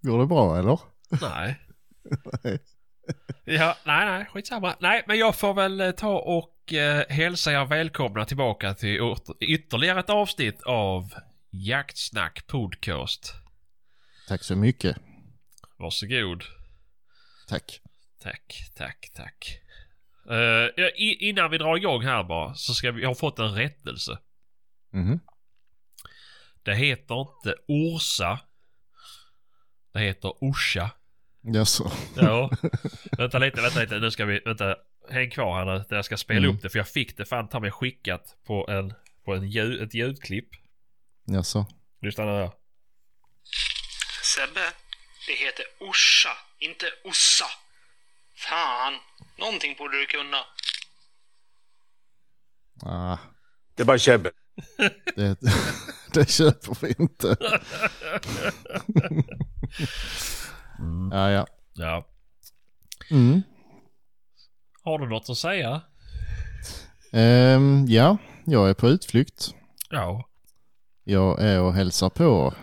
[0.00, 0.80] Går det bra eller?
[1.20, 1.60] Nej.
[2.42, 2.58] Nej.
[3.44, 4.76] Ja, nej, nej, skitsamma.
[4.80, 9.00] Nej, men jag får väl eh, ta och eh, hälsa er välkomna tillbaka till
[9.40, 11.14] ytterligare ett avsnitt av
[11.50, 13.34] Jaktsnack Podcast.
[14.28, 14.96] Tack så mycket.
[15.78, 16.44] Varsågod.
[17.48, 17.80] Tack.
[18.22, 19.60] Tack, tack, tack.
[20.96, 24.18] I, innan vi drar igång här bara så ska vi, jag har fått en rättelse.
[24.92, 25.20] Mhm.
[26.62, 28.38] Det heter inte Orsa.
[29.92, 30.90] Det heter Orsa.
[31.42, 31.90] Jaså?
[32.16, 32.50] Ja.
[33.18, 33.98] vänta lite, vänta lite.
[33.98, 34.76] Nu ska vi, vänta.
[35.10, 35.84] Häng kvar här nu.
[35.96, 36.56] Jag ska spela Mm.
[36.56, 39.82] upp det för jag fick det fan ta mig skickat på en, på en ljud,
[39.82, 40.48] ett ljudklipp.
[41.24, 41.66] Jaså?
[42.02, 42.50] Lyssna nu här.
[44.24, 44.60] Sebbe,
[45.26, 47.44] det heter Orsa, inte Ossa.
[48.38, 48.92] Fan,
[49.38, 50.36] någonting borde du kunna.
[52.82, 53.18] Ah,
[53.74, 54.32] Det är bara käbbel.
[55.16, 55.38] det,
[56.12, 57.36] det köper vi inte.
[61.12, 61.46] ja, ja.
[61.74, 62.04] Ja.
[63.10, 63.42] Mm.
[64.82, 65.80] Har du något att säga?
[67.12, 69.54] Ehm, ja, jag är på utflykt.
[69.90, 70.28] Ja.
[71.04, 72.54] Jag är och hälsar på.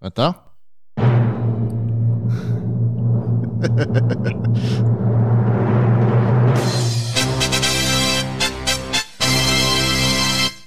[0.00, 0.34] Vänta.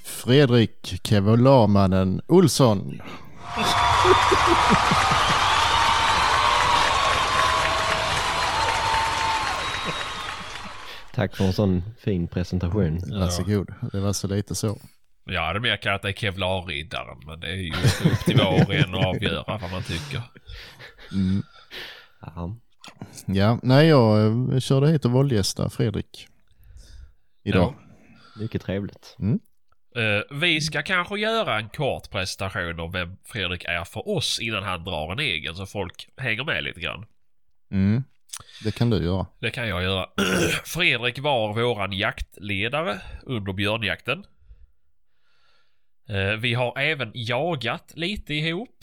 [0.03, 3.01] Fredrik Kevolamannen Olsson.
[11.13, 13.01] Tack för en sån fin presentation.
[13.19, 13.73] Varsågod.
[13.91, 14.77] Det var så lite så.
[15.25, 17.73] Jag hade mer kallat dig Kevlarriddaren men det är ju
[18.11, 20.21] upp till var och en att avgöra vad man tycker.
[21.11, 21.43] Mm.
[22.21, 22.55] Ja.
[23.25, 26.27] Ja, nej jag körde hit och våldgästa Fredrik.
[27.43, 27.75] Idag.
[28.39, 29.17] Mycket trevligt.
[29.95, 34.63] Eh, vi ska kanske göra en kort presentation om vem Fredrik är för oss innan
[34.63, 37.05] han drar en egen så folk hänger med lite grann.
[37.71, 38.03] Mm.
[38.63, 39.25] Det kan du göra.
[39.39, 40.07] Det kan jag göra.
[40.65, 44.25] Fredrik var våran jaktledare under björnjakten.
[46.09, 48.77] Eh, Vi har även jagat lite ihop.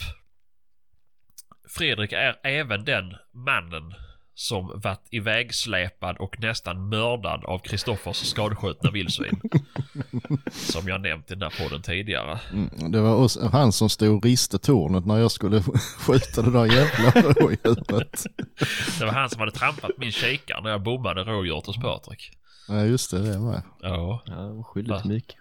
[1.71, 3.95] Fredrik är även den mannen
[4.35, 9.41] som varit ivägsläpad och nästan mördad av Kristoffers skadeskjutna vildsvin.
[10.51, 12.41] Som jag nämnt i den här podden tidigare.
[12.53, 15.63] Mm, det var oss, han som stod och riste tornet när jag skulle
[15.99, 18.27] skjuta det där jävla rådjuret.
[18.99, 22.31] Det var han som hade trampat min kikare när jag bommade rådjuret hos Patrik.
[22.69, 25.40] Ja just det, det var Ja, Ja, skyldigt mycket.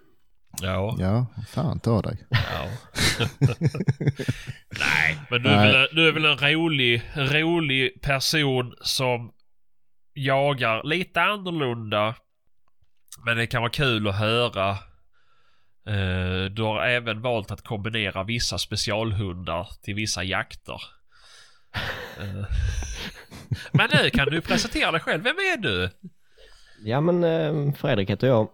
[0.62, 0.96] Ja.
[1.00, 2.18] Ja, fan ta dig.
[2.30, 2.38] Ja.
[4.80, 5.72] Nej, men du är, Nej.
[5.72, 9.32] väl, du är väl en rolig, rolig person som
[10.14, 12.16] jagar lite annorlunda.
[13.26, 14.70] Men det kan vara kul att höra.
[15.88, 20.82] Eh, du har även valt att kombinera vissa specialhundar till vissa jakter.
[22.20, 22.46] Eh,
[23.72, 25.24] men nu kan du presentera dig själv.
[25.24, 25.90] Vem är du?
[26.84, 28.50] Ja men eh, Fredrik heter jag,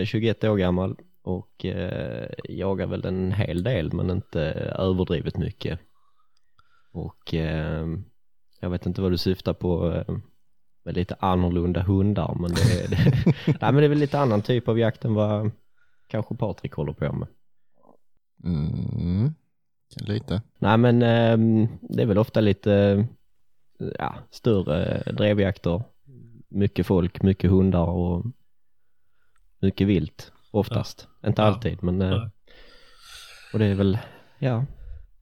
[0.00, 4.40] eh, 21 år gammal och eh, jagar väl en hel del men inte
[4.78, 5.80] överdrivet mycket.
[6.92, 7.86] Och eh,
[8.60, 10.16] jag vet inte vad du syftar på eh,
[10.84, 14.68] med lite annorlunda hundar men det, det, nej, men det är väl lite annan typ
[14.68, 15.50] av jakt än vad
[16.08, 17.28] kanske Patrik håller på med.
[18.44, 19.34] Mm.
[19.96, 20.42] Lite.
[20.58, 23.06] Nej men eh, det är väl ofta lite
[23.98, 25.82] ja, större drevjakter.
[26.48, 28.24] Mycket folk, mycket hundar och
[29.60, 31.08] mycket vilt oftast.
[31.26, 31.46] Inte Ja.
[31.46, 32.30] alltid men eh, Nej.
[33.52, 33.98] och det är väl,
[34.38, 34.64] ja,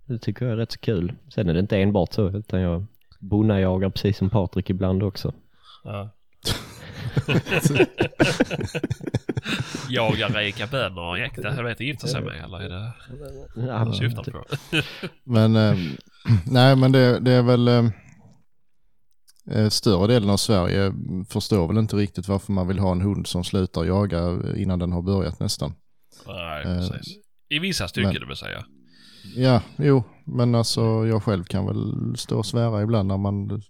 [0.06, 1.12] det tycker jag är rätt så kul.
[1.34, 2.86] Sen är det inte enbart så utan jag
[3.20, 5.32] bonnajagar precis som Patrik ibland också.
[5.84, 6.10] Ja.
[9.88, 12.92] Jagar rika bönder och äkta, jag vet gifta sig med eller är det
[13.66, 14.44] Ja, syftar på?
[15.24, 15.76] Men, eh,
[16.46, 17.84] nej men det, det är väl eh,
[19.70, 20.92] större delen av Sverige
[21.28, 24.92] förstår väl inte riktigt varför man vill ha en hund som slutar jaga innan den
[24.92, 25.74] har börjat nästan.
[26.26, 27.16] Nej, Eh, precis.
[27.48, 28.64] I vissa stycken men- det vill säga.
[29.36, 33.62] Ja, jo, men alltså jag själv kan väl stå och svära ibland när man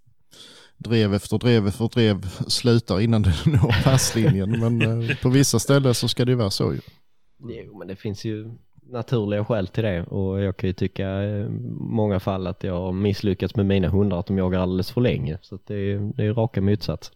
[0.78, 4.50] drev efter drev efter drev slutar innan det når passlinjen.
[4.60, 6.80] Men eh, på vissa ställen så ska det ju vara så ju.
[7.64, 8.50] Jo, men det finns ju
[8.90, 11.48] naturliga skäl till det och jag kan ju tycka i
[11.80, 15.38] många fall att jag har misslyckats med mina hundar att de jagar alldeles för länge
[15.42, 17.12] så att det är, det är raka motsats.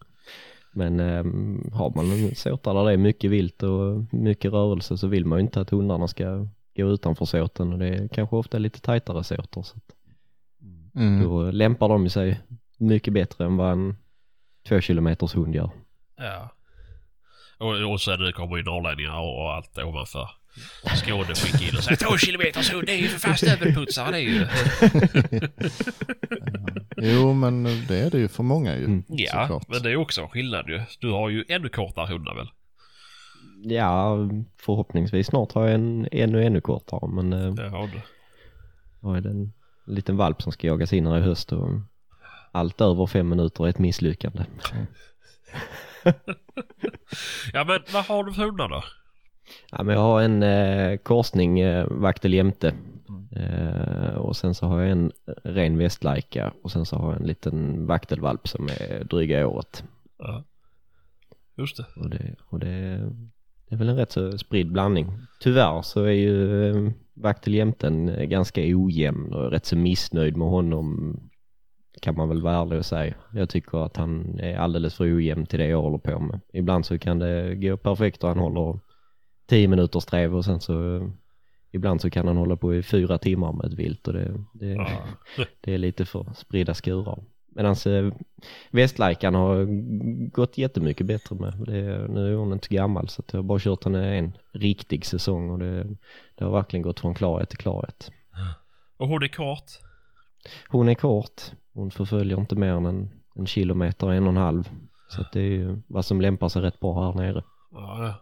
[0.73, 5.07] Men ähm, har man en såta där det är mycket vilt och mycket rörelse så
[5.07, 8.57] vill man ju inte att hundarna ska gå utanför såten och det är kanske ofta
[8.57, 9.95] lite tajtare såter så att
[10.95, 11.23] Mm.
[11.23, 12.41] då lämpar de sig
[12.77, 13.95] mycket bättre än vad en
[14.67, 15.69] två kilometers hund gör.
[16.17, 16.49] Ja.
[17.57, 20.29] Och, och sen kommer ju norrlänningar och allt ovanför
[21.61, 24.47] In och säga två kilometers hund, det är ju för fan stövelputsare det är ju.
[26.97, 28.85] Jo, men det är det ju för många ju.
[28.85, 29.03] Mm.
[29.07, 29.67] Ja, såklart.
[29.67, 30.81] men det är också en skillnad ju.
[30.99, 32.47] Du har ju ännu kortare hundar väl?
[33.63, 34.17] Ja,
[34.61, 38.01] förhoppningsvis snart har jag en ännu, ännu kortare men eh, Det har du.
[39.01, 39.53] jag har en
[39.87, 41.69] liten valp som ska jagas in här i höst och
[42.51, 44.43] allt över fem minuter är ett misslyckande.
[47.53, 48.83] Ja men vad har du för hundar då?
[49.71, 52.73] Ja, men jag har en eh, korsning eh, vaktel jämte
[53.35, 55.11] eh, och sen så har jag en
[55.43, 59.83] ren västlajka och sen så har jag en liten vaktelvalp som är dryga året.
[60.17, 60.43] Ja.
[61.57, 61.85] Just det.
[61.95, 62.97] Och det, och det,
[63.69, 65.07] det är väl en rätt så spridd blandning.
[65.39, 70.47] Tyvärr så är ju eh, vaktel jämten eh, ganska ojämn och rätt så missnöjd med
[70.47, 71.19] honom
[72.01, 73.13] kan man väl vara ärlig och säga.
[73.33, 76.39] Jag tycker att han är alldeles för ojämn till det jag håller på med.
[76.53, 78.79] Ibland så kan det gå perfekt och han håller
[79.45, 81.07] 10 minuters drev och sen så eh,
[81.71, 84.67] ibland så kan han hålla på i fyra timmar med ett vilt och det, det,
[84.67, 84.97] Ja.
[85.61, 87.23] det är lite för spridda skurar.
[87.55, 88.13] Medan eh,
[88.71, 89.65] västlajkan har
[90.29, 91.53] gått jättemycket bättre med.
[91.65, 95.49] Det, nu är hon inte gammal så jag har bara kört henne en riktig säsong
[95.49, 95.97] och det,
[96.35, 98.11] det har verkligen gått från klarhet till klarhet.
[98.97, 99.71] Och hon är kort?
[100.67, 101.41] Hon är kort,
[101.73, 104.69] hon förföljer inte mer än en, en kilometer, en och en halv.
[105.09, 107.43] Så det är ju vad som lämpar sig rätt bra här nere.
[107.71, 108.13] Ja.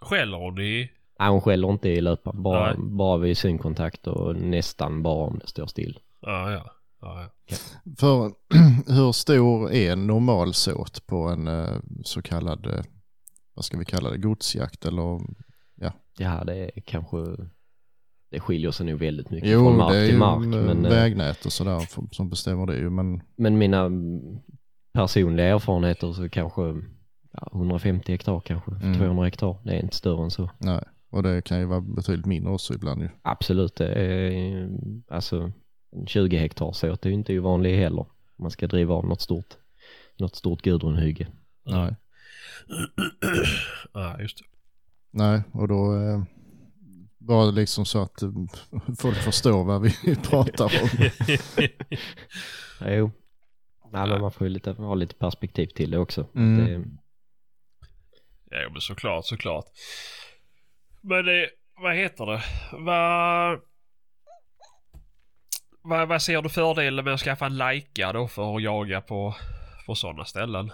[0.00, 0.90] Skäller hon i...
[1.18, 2.76] Nej, hon skäller inte i löpan, bara, Nej.
[2.78, 5.98] bara vid synkontakt och nästan bara om det står still.
[6.20, 6.70] Ja, ja.
[7.00, 7.56] ja, ja.
[7.98, 8.32] För
[8.92, 12.84] hur stor är en normal såt på en eh, så kallad, eh,
[13.54, 15.20] vad ska vi kalla det, godsjakt eller?
[16.18, 17.16] Ja, det är kanske,
[18.30, 20.40] det skiljer sig nog väldigt mycket Jo, från mark det är till ju mark.
[20.40, 24.20] men, Men, eh, vägnät och sådär som bestämmer det ju, men men mina mm,
[24.92, 26.62] personliga erfarenheter så kanske
[27.32, 28.98] ja, 150 hektar kanske, Mm.
[28.98, 29.56] 200 hektar.
[29.64, 30.50] Det är inte större än så.
[30.58, 30.84] nej.
[31.12, 33.08] Och det kan ju vara betydligt mindre också ibland ju.
[33.22, 34.68] Absolut, det är
[35.08, 35.52] alltså
[35.92, 38.06] en 20 hektar så det är ju inte ovanligt heller.
[38.38, 39.54] Man ska driva av något stort,
[40.18, 41.26] något stort Gudrunhygge.
[41.66, 41.96] Nej.
[43.92, 44.44] ja, just det.
[45.10, 46.22] Nej, och då eh,
[47.18, 48.30] var det liksom så att eh,
[48.98, 50.88] folk förstår vad vi pratar om.
[52.86, 53.10] Jo,
[53.92, 56.26] Nej, men man får ju lite, ha lite perspektiv till det också.
[56.34, 56.64] Mm.
[56.64, 56.84] Det,
[58.50, 59.64] Ja, men såklart, såklart.
[61.00, 62.42] Men det, vad heter det?
[62.72, 63.60] Vad...
[65.82, 69.34] Vad, vad ser du fördelen med att skaffa en Leica då för att jaga på,
[69.86, 70.72] på sådana ställen?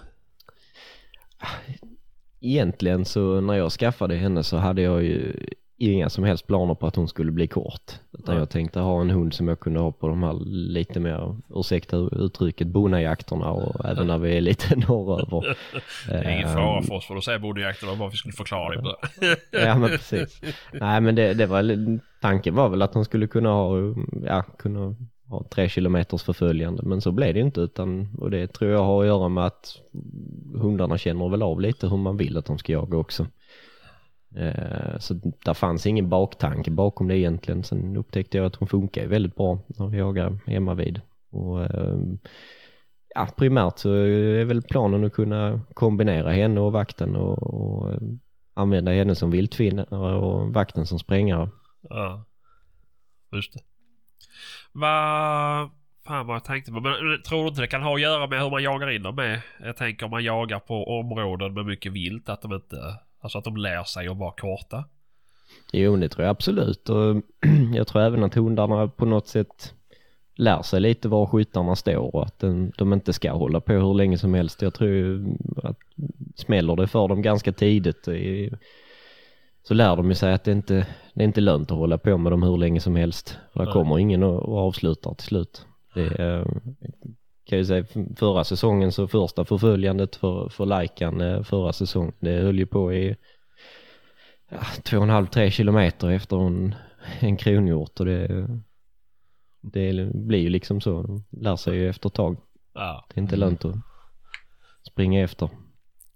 [2.41, 5.47] egentligen så när jag skaffade henne så hade jag ju
[5.79, 7.93] inga som helst planer på att hon skulle bli kort.
[8.19, 8.43] Utan Nej.
[8.43, 11.97] jag tänkte ha en hund som jag kunde ha på de här lite mer, ursäkta
[11.97, 15.57] uttrycket, bonajakterna och även när vi är lite norröver.
[16.09, 18.81] Det är ingen Ehm, fara för oss för då säger bondejakten bara vi skulle förklara
[18.81, 18.97] det.
[19.67, 20.41] Ja men precis.
[20.73, 23.77] Nej men det, det var, tanken var väl att hon skulle kunna ha,
[24.25, 24.95] ja, kunna
[25.29, 29.01] ha tre kilometers förföljande men så blev det inte utan, och det tror jag har
[29.01, 29.77] att göra med att
[30.55, 33.27] hundarna känner väl av lite hur man vill att de ska jaga också.
[34.37, 35.15] Eh, så
[35.45, 37.65] där fanns ingen baktanke bakom det egentligen.
[37.65, 41.01] Sen upptäckte jag att hon funkar ju väldigt bra när vi jagar hemma vid.
[41.31, 42.19] Och, ehm,
[43.15, 48.21] ja, primärt så är väl planen att kunna kombinera henne och vakten och, och ehm,
[48.55, 51.49] använda henne som viltfinnare och vakten som sprängare.
[51.83, 52.25] Ja.
[53.33, 53.61] Just det.
[54.73, 55.71] Vad...
[56.07, 56.81] Fan vad jag tänkte på.
[56.81, 59.03] Men eh, tror du inte det kan ha att göra med hur man jagar in
[59.03, 59.41] dem med?
[59.61, 62.77] Jag tänker om man jagar på områden med mycket vilt att de inte...
[63.27, 64.85] Alltså att de lär sig att vara korta.
[65.73, 67.17] Jo, det tror jag absolut och
[67.75, 69.75] jag tror även att hundarna på något sätt
[70.37, 73.95] lär sig lite var skyttarna står och att de, de inte ska hålla på hur
[73.95, 74.63] länge som helst.
[74.63, 75.25] Jag tror
[75.63, 75.77] att
[76.37, 78.09] smäller det för dem ganska tidigt
[79.63, 82.19] så lär de ju sig att det inte det är inte lönt att hålla på
[82.19, 83.39] med dem hur länge som helst.
[83.53, 85.67] För det kommer ingen och, och avslutar till slut.
[85.95, 86.47] Det är,
[87.47, 87.85] kan jag säga
[88.17, 92.95] förra säsongen så första förföljandet för, för Laikan eh, förra säsongen det höll ju på
[92.95, 93.17] i
[94.51, 96.75] ja, två och en halv, tre kilometer efter en,
[97.21, 98.49] en kronhjort och det,
[99.61, 101.03] det blir ju liksom så.
[101.03, 102.37] De lär sig ju efter ett tag.
[102.75, 103.05] Ja.
[103.09, 103.77] Det är inte lönt att
[104.93, 105.49] springa efter.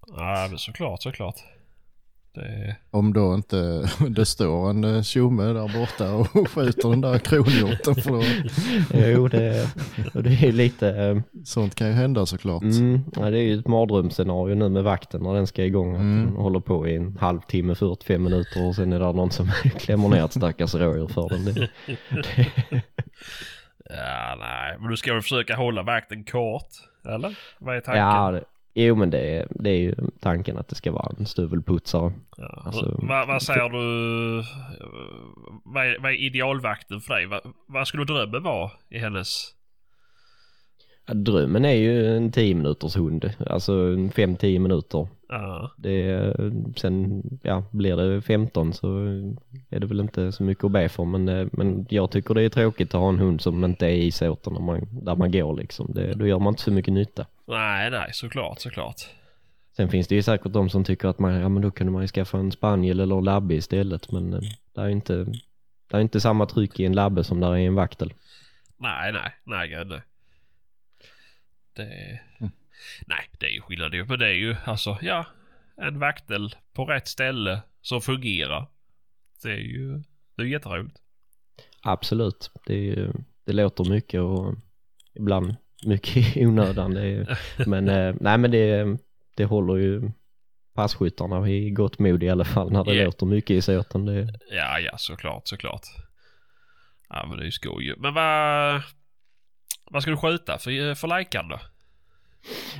[0.07, 1.35] Ja men såklart, såklart.
[2.33, 2.75] Det...
[2.91, 7.95] Om då inte det står en eh, tjomme där borta och skjuter den där kronhjorten
[7.95, 8.23] för då,
[9.07, 9.67] Jo, det,
[10.13, 12.61] det är lite, eh, sånt kan ju hända såklart.
[12.63, 15.95] mm, ja, det är ju ett mardrömsscenario nu med vakten när den ska igång.
[15.95, 16.25] Att Mm.
[16.25, 19.47] den håller på i en halvtimme, 45 minuter och sen är det någon som
[19.79, 21.45] klämmer ner ett stackars rådjur för den.
[21.45, 21.69] Det,
[23.89, 26.67] Ja nej, men du ska väl försöka hålla vakten kort?
[27.15, 27.37] Eller?
[27.59, 28.01] Vad är tanken?
[28.03, 31.25] Ja, det, Jo men det är, det är ju tanken att det ska vara en
[31.25, 32.13] stuvelputsare.
[32.37, 32.63] Ja.
[32.65, 34.43] Alltså- vad, vad säger du?
[35.63, 37.25] Vad är, vad är idealvakten för dig?
[37.25, 39.27] Vad, vad skulle drömmen vara i hennes?
[41.07, 45.07] Ja, drömmen är ju en 10 minuters hund, alltså 5-10 minuter.
[45.33, 45.71] Ja.
[45.77, 46.33] Det
[46.77, 48.87] sen, ja, blir det 15 så
[49.69, 52.41] är det väl inte så mycket att be för men, eh, men jag tycker det
[52.41, 55.31] är tråkigt att ha en hund som inte är i såten när man, där man
[55.31, 55.91] går liksom.
[55.93, 57.25] Det, då gör man inte så mycket nytta.
[57.45, 58.95] Nej, nej, såklart, såklart.
[59.75, 62.01] Sen finns det ju säkert de som tycker att man, ja men då kunde man
[62.01, 64.39] ju skaffa en spaniel eller en labbe istället men eh,
[64.75, 65.13] det är inte,
[65.91, 68.13] det är inte samma tryck i en labbe som där är i en vaktel.
[68.77, 70.01] Nej, nej, nej, gud nej.
[71.75, 72.19] Det...
[73.07, 74.05] Nej, det är ju skillnad ju.
[74.05, 75.25] Men det är ju alltså, ja.
[75.77, 78.67] En vaktel på rätt ställe som fungerar.
[79.43, 80.03] Det är ju,
[80.35, 80.97] det är jätteroligt.
[81.81, 83.13] Absolut, det, är, ju-
[83.45, 84.55] det låter mycket och
[85.13, 86.93] ibland mycket i onödan.
[86.93, 88.97] Det är, men eh, nej men det,
[89.35, 90.11] det håller ju
[90.73, 93.05] passkyttarna i gott mod i alla fall när det Ja.
[93.05, 94.05] låter mycket i såten.
[94.05, 95.85] Det, Ja, ja, såklart, såklart.
[97.09, 97.93] Ja, men det är ju skoj.
[97.97, 98.81] Men vad...
[99.85, 101.59] Vad ska du skjuta för, för lajkan då?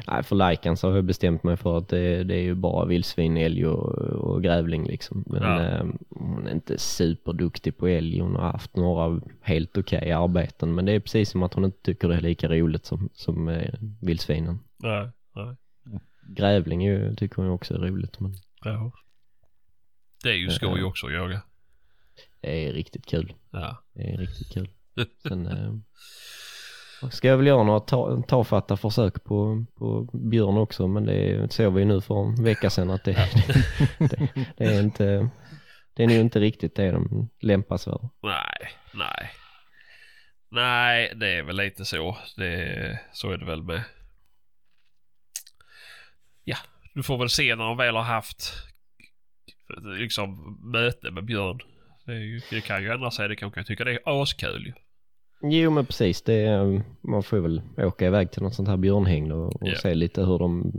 [0.08, 2.86] Nej, för Laikan så har jag bestämt mig för att det, det är ju bara
[2.86, 5.24] vildsvin, älg och, och grävling liksom.
[5.28, 5.62] Men Ja.
[5.62, 8.20] eh, hon är inte superduktig på älg.
[8.20, 11.82] Hon har haft några helt okej arbeten men det är precis som att hon inte
[11.84, 14.60] tycker det är lika roligt som, som eh, vildsvinen.
[14.78, 15.56] Nej, nej.
[16.28, 18.34] Grävling ju, tycker hon också är roligt men
[18.64, 18.92] Ja.
[20.24, 21.42] Det är ju skoj också att jaga.
[22.42, 23.34] det är riktigt kul.
[23.52, 23.84] Ja.
[23.94, 24.70] Det är riktigt kul.
[25.28, 25.74] Sen eh,
[27.10, 31.74] ska jag väl göra några ta, tafatta försök på, på björn också men det såg
[31.74, 33.18] vi nu för en vecka sedan att det,
[34.00, 35.30] det, det är inte
[35.94, 38.10] det är nog inte riktigt det de lämpas för.
[38.24, 39.32] Nej, nej.
[40.50, 42.18] Nej, det är väl lite så.
[42.38, 43.84] Det, så är det väl med.
[46.44, 46.58] Ja,
[46.94, 48.54] du får väl se när de väl har haft
[49.84, 51.60] liksom möte med Björn.
[52.06, 53.30] Det, ju, det kan ju ändra sig.
[53.30, 54.74] Det kan jag tycka det är askul ju.
[55.44, 59.32] Jo men precis, det är, man får väl åka iväg till något sånt här björnhägn
[59.32, 59.76] och, och Ja.
[59.76, 60.72] se lite hur de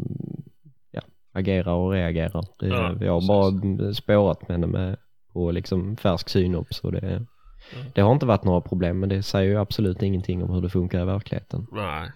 [0.90, 1.00] ja,
[1.32, 2.44] agerar och reagerar.
[2.58, 4.96] Det, Ja, jag har bara spårat med henne
[5.32, 7.26] på liksom färsk synops och det,
[7.74, 7.78] Ja.
[7.94, 10.70] det har inte varit några problem men det säger ju absolut ingenting om hur det
[10.70, 11.66] funkar i verkligheten.
[11.72, 12.10] Nej.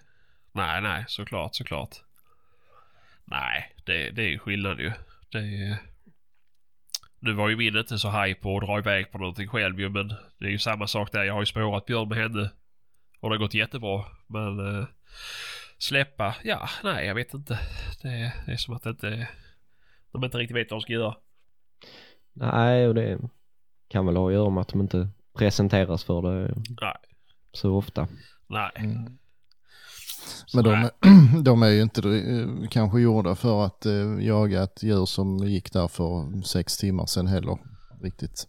[0.52, 1.90] Nej, nej, såklart, såklart.
[3.24, 4.92] Nej, det, det är ju skillnad ju.
[5.32, 5.76] Det är...
[7.18, 9.88] Nu var ju min inte så haj på att dra iväg på någonting själv ju
[9.88, 10.08] men
[10.38, 11.24] det är ju samma sak där.
[11.24, 12.50] Jag har ju spårat Björn med henne.
[13.20, 14.04] Och det har gått jättebra.
[14.26, 14.86] Men eh,
[15.78, 17.58] släppa, ja, nej jag vet inte.
[18.02, 19.28] Det, det är som att det inte,
[20.12, 21.16] de inte riktigt vet vad de ska göra.
[22.32, 23.18] Nej och det
[23.88, 25.08] kan väl ha att göra med att de inte
[25.38, 26.96] presenteras för det Nej.
[27.52, 28.08] så ofta.
[28.46, 28.70] Nej.
[30.54, 30.88] Men de,
[31.42, 35.72] de är ju inte eh, kanske gjorda för att eh, jaga ett djur som gick
[35.72, 37.58] där för sex timmar sedan heller.
[38.02, 38.46] Riktigt.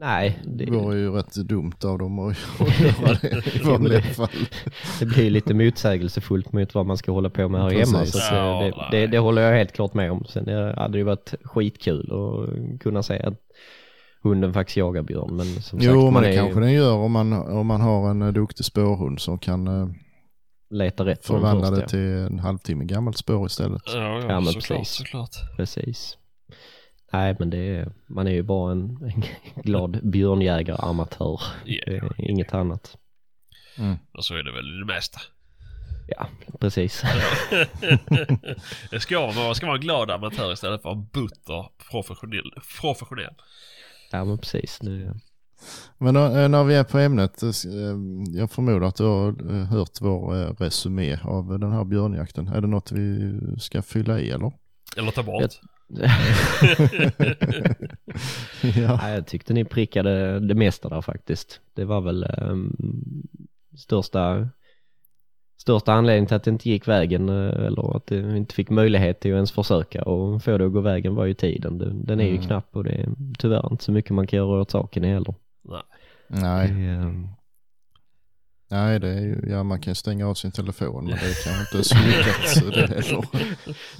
[0.00, 2.36] Nej, det, Det vore ju rätt dumt av dem att
[2.80, 4.28] göra det i vanliga fall.
[5.00, 7.98] det blir lite motsägelsefullt mot vad man ska hålla på med här hemma.
[7.98, 8.12] Precis.
[8.12, 10.24] Så att, eh, Ja, det, det, det håller jag helt klart med om.
[10.24, 13.40] Sen eh, hade det ju varit skitkul att kunna säga att
[14.22, 15.36] hunden faktiskt jagar björn.
[15.36, 18.10] Men som Jo, sagt, men man det kanske den gör om man, om man har
[18.10, 19.94] en duktig spårhund som kan
[20.70, 23.82] letar rätt förvandla det till en halvtimme gammalt spår istället.
[23.86, 24.96] Ja, ja, Ja, men såklart, precis.
[24.96, 25.56] såklart.
[25.56, 26.18] Precis.
[27.12, 29.22] Nej, men det är, man är ju bara en, en
[29.62, 31.40] glad björnjägare-amatör.
[31.66, 32.96] Är inget annat.
[34.12, 35.20] och så är det väl det mesta.
[36.08, 36.26] Ja,
[36.60, 37.02] precis.
[38.90, 42.52] det ska vara, ska vara en glad amatör istället för en butter professionell.
[42.80, 43.34] professionell.
[44.12, 44.78] Ja, men precis.
[44.78, 45.14] Det,
[45.98, 47.50] Men eh, när vi är på ämnet, eh,
[48.28, 52.48] jag förmodar att du har eh, hört vår eh, resumé av den här björnjakten.
[52.48, 54.52] Är det något vi ska fylla i eller?
[54.96, 55.42] Eller ta bort.
[55.88, 56.10] ja.
[58.76, 61.60] Ja, jag tyckte ni prickade det mesta där faktiskt.
[61.74, 62.76] Det var väl um,
[63.76, 64.48] största,
[65.60, 69.20] största anledningen till att det inte gick vägen eh, eller att det inte fick möjlighet
[69.20, 71.78] till att ens försöka och få det att gå vägen var ju tiden.
[71.78, 72.42] Den, den är ju Mm.
[72.46, 73.08] knapp och det är
[73.38, 75.34] tyvärr inte så mycket man kan göra åt saken heller.
[76.28, 77.28] Nej, Det, ehm,
[78.70, 81.88] nej det är ju, ja man kan stänga av sin telefon men det kan inte
[81.88, 83.24] så lyckat det heller.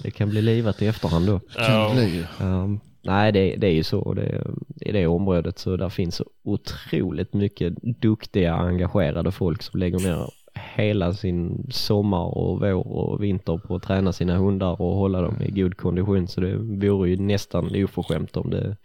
[0.02, 1.38] det kan bli livat i efterhand då.
[1.40, 2.25] Kan det bli ju.
[2.46, 4.14] Ehm, nej, det, det är ju så.
[4.14, 4.46] Det,
[4.80, 10.30] I det området så där finns så otroligt mycket duktiga, engagerade folk som lägger ner
[10.76, 15.42] hela sin sommar och vår och vinter på att träna sina hundar och hålla dem
[15.42, 16.28] i god kondition.
[16.28, 16.56] Så det
[16.90, 18.76] vore ju nästan oförskämt om det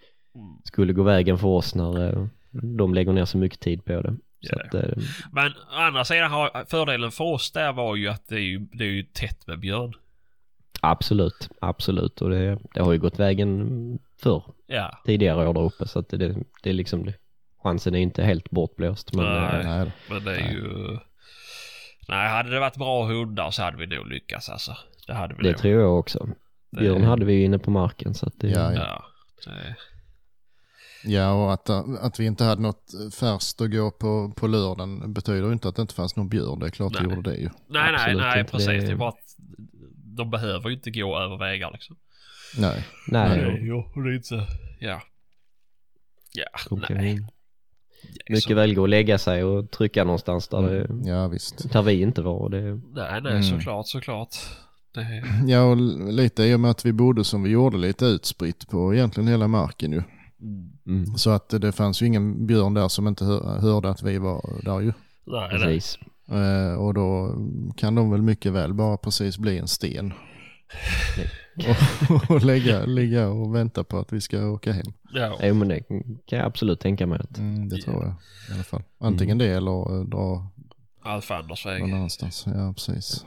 [0.63, 4.15] skulle gå vägen för oss när eh, de lägger ner så mycket tid på det.
[4.41, 4.63] Så Ja.
[4.65, 8.35] att, eh, Men å andra sidan har fördelen för oss där var ju att det
[8.35, 9.93] är ju, det är ju tätt med björn.
[10.81, 12.21] Absolut, absolut.
[12.21, 15.01] Och det, det har ju gått vägen för Ja.
[15.05, 16.17] tidigare år där uppe så att det,
[16.63, 17.13] det är liksom, det,
[17.63, 19.13] chansen är inte helt bortblåst.
[19.13, 19.59] Men Nej.
[19.61, 20.97] eh, Nej, Men det är ju...
[22.07, 24.77] Nej, hade det varit bra hundar så hade vi nog lyckats alltså.
[25.07, 25.57] Det hade vi det nog.
[25.57, 26.29] tror jag också.
[26.79, 29.03] Björn hade vi ju inne på marken så att det, Ja, Ja.
[29.45, 29.75] Det...
[31.03, 31.69] ja, och att,
[32.01, 35.81] att vi inte hade något färskt att gå på, på lördagen betyder inte att det
[35.81, 36.59] inte fanns någon björn.
[36.59, 37.15] Det är klart det Nej.
[37.15, 37.49] gjorde det ju.
[37.69, 38.51] Nej, nej, Absolut nej, inte.
[38.51, 38.67] precis.
[38.67, 38.79] Det...
[38.81, 39.35] Det- är bara att
[40.17, 41.95] de behöver ju inte gå över vägar liksom.
[42.57, 42.85] Nej.
[43.07, 44.47] nej, jo, det är inte...
[44.79, 45.01] Ja.
[46.33, 47.15] Ja, nej.
[48.25, 51.71] Det mycket så- väl gå och lägga sig och trycka någonstans där, det, Ja, visst.
[51.73, 52.37] där vi inte var.
[52.39, 53.43] Och det, Nej, nej, Mm.
[53.43, 54.35] såklart, såklart.
[54.93, 55.23] Det...
[55.47, 55.77] Ja, och
[56.11, 59.47] lite i och med att vi bodde som vi gjorde lite utspritt på egentligen hela
[59.47, 59.97] marken ju.
[60.41, 60.70] Mm.
[60.87, 64.17] Mm, Så att det fanns ju ingen björn där som inte hör, hörde att vi
[64.17, 64.93] var där ju.
[65.25, 65.59] Nej, nej.
[65.59, 65.97] precis.
[66.29, 67.35] Eh, och då
[67.77, 70.13] kan de väl mycket väl bara precis bli en sten.
[71.67, 74.93] och och lägga, ligga och vänta på att vi ska åka hem.
[75.13, 75.37] Ja.
[75.43, 75.79] Jo men det
[76.25, 78.13] kan jag absolut tänka mig att Mm, det tror jag
[78.49, 78.83] i alla fall.
[78.99, 80.47] Antingen det eller eh, dra
[81.03, 81.81] Alf Anders väg.
[81.81, 82.43] någon annanstans.
[82.47, 83.25] Ja, precis.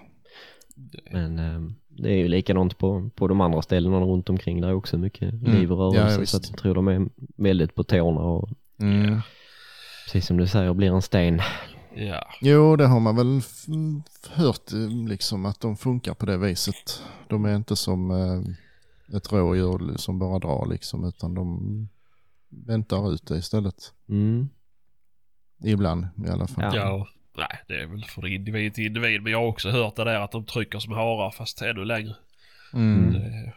[1.13, 4.61] Men eh, det är ju likadant på, på de andra ställena runt omkring.
[4.61, 6.21] Där är också mycket liv och Ja, ja, rörelse.
[6.21, 6.31] visst.
[6.33, 8.49] så att jag tror de är väldigt på tårna och
[8.81, 9.21] Mm.
[10.07, 11.41] precis som du säger blir en sten.
[11.97, 12.27] Ja.
[12.41, 13.41] Jo, det har man väl
[14.31, 17.03] hört eh, liksom att de funkar på det viset.
[17.29, 21.89] De är inte som eh, ett rådjur som bara drar liksom utan de
[22.49, 23.93] väntar ut det istället.
[24.09, 24.49] Mm.
[25.65, 26.77] Ibland i alla fall.
[26.77, 27.07] Ja.
[27.37, 29.23] Nej, det är väl från individ till individ.
[29.23, 32.15] Men jag har också hört det där att de trycker som harar fast ännu längre.
[32.75, 33.13] Mm.
[33.13, 33.53] Det...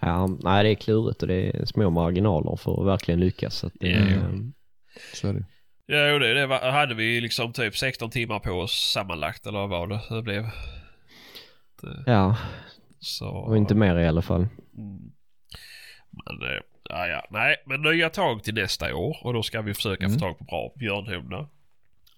[0.00, 3.54] Ja, nej det är klurigt och det är små marginaler för att verkligen lyckas.
[3.54, 3.98] Så att det, Ja.
[4.06, 4.30] eh,
[5.14, 5.44] Så är det.
[5.86, 9.58] Ja, jo, det, det var, hade vi liksom typ 16 timmar på oss sammanlagt eller
[9.58, 10.42] vad var det det blev.
[11.82, 12.36] Det, ja,
[13.00, 13.28] så...
[13.28, 14.40] och inte mer i alla fall.
[14.78, 14.98] Mm.
[16.10, 19.74] Men, eh, ja, ja, nej, men nya tag till nästa år och då ska vi
[19.74, 20.14] försöka Mm.
[20.18, 21.46] få tag på bra björnhundar.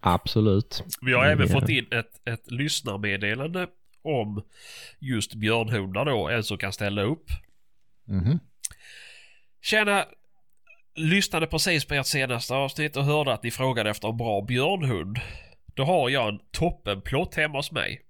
[0.00, 0.84] Absolut.
[1.00, 3.66] Vi har även fått in ett, ett lyssnarmeddelande
[4.02, 4.42] om
[4.98, 7.24] just björnhundar då, en som kan ställa upp.
[8.04, 8.38] Mhm.
[9.62, 10.04] Tjena!
[10.94, 15.18] Lyssnade precis på ert senaste avsnitt och hörde att ni frågade efter en bra björnhund.
[15.74, 18.02] Då har jag en toppenplott hemma hos mig.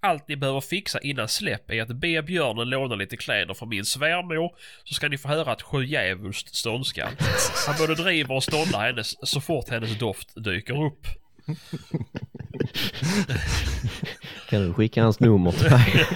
[0.00, 3.84] Allt ni behöver fixa innan släpp är att be björnen låna lite kläder från min
[3.84, 4.50] svärmor
[4.84, 7.12] så ska ni få höra ett sjujävulskt ståndskall.
[7.66, 11.06] Han både driver och ståndar hennes så fort hennes doft dyker upp.
[14.50, 16.06] Kan du skicka hans nummer till mig?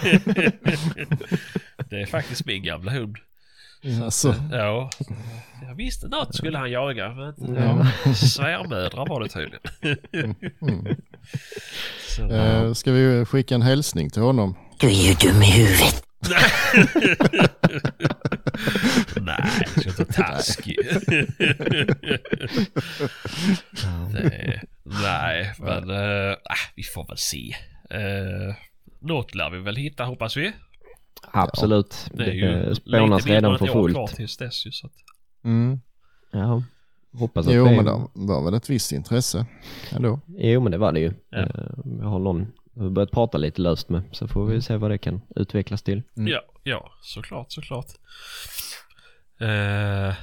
[1.91, 3.17] Det är faktiskt min gamla hund.
[4.05, 4.91] Alltså, Ja.
[5.69, 7.87] Jag visste något skulle han jaga men Ja.
[8.05, 8.15] ja.
[8.15, 9.61] svärmödrar var det tydligen.
[10.63, 10.97] mm.
[12.09, 14.55] Så, eh, ska vi skicka en hälsning till honom?
[14.79, 16.05] Du är ju dum i huvudet.
[19.21, 20.77] Nej, jag ska inte vara taskig.
[24.85, 26.37] Nej, men äh,
[26.77, 27.55] vi får väl se.
[27.95, 28.55] Uh,
[29.01, 30.53] något lär vi väl hitta hoppas vi.
[31.33, 32.11] Absolut.
[32.15, 34.17] Det är ju spånas redan för år kvar fullt.
[34.17, 34.93] tills dess ju så att,
[35.45, 35.81] Mm.
[36.33, 36.63] Ja,
[37.13, 39.47] hoppas att Jo, det men det var väl ett visst intresse
[39.93, 40.21] ändå.
[40.29, 41.13] Jo men det var det ju.
[41.31, 41.39] Ja.
[41.39, 41.49] Eh,
[42.01, 44.99] Jag har någon har börjat prata lite löst med så får vi se vad det
[44.99, 46.03] kan utvecklas till.
[46.17, 46.33] Mm.
[46.33, 47.87] Ja, ja, såklart, såklart.
[49.41, 50.15] Eh,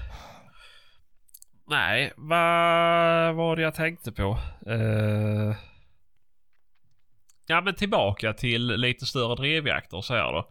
[1.69, 4.39] nej, vad var det jag tänkte på?
[4.65, 5.55] Eh,
[7.47, 10.49] ja, men tillbaka till lite större drevjakter så här då.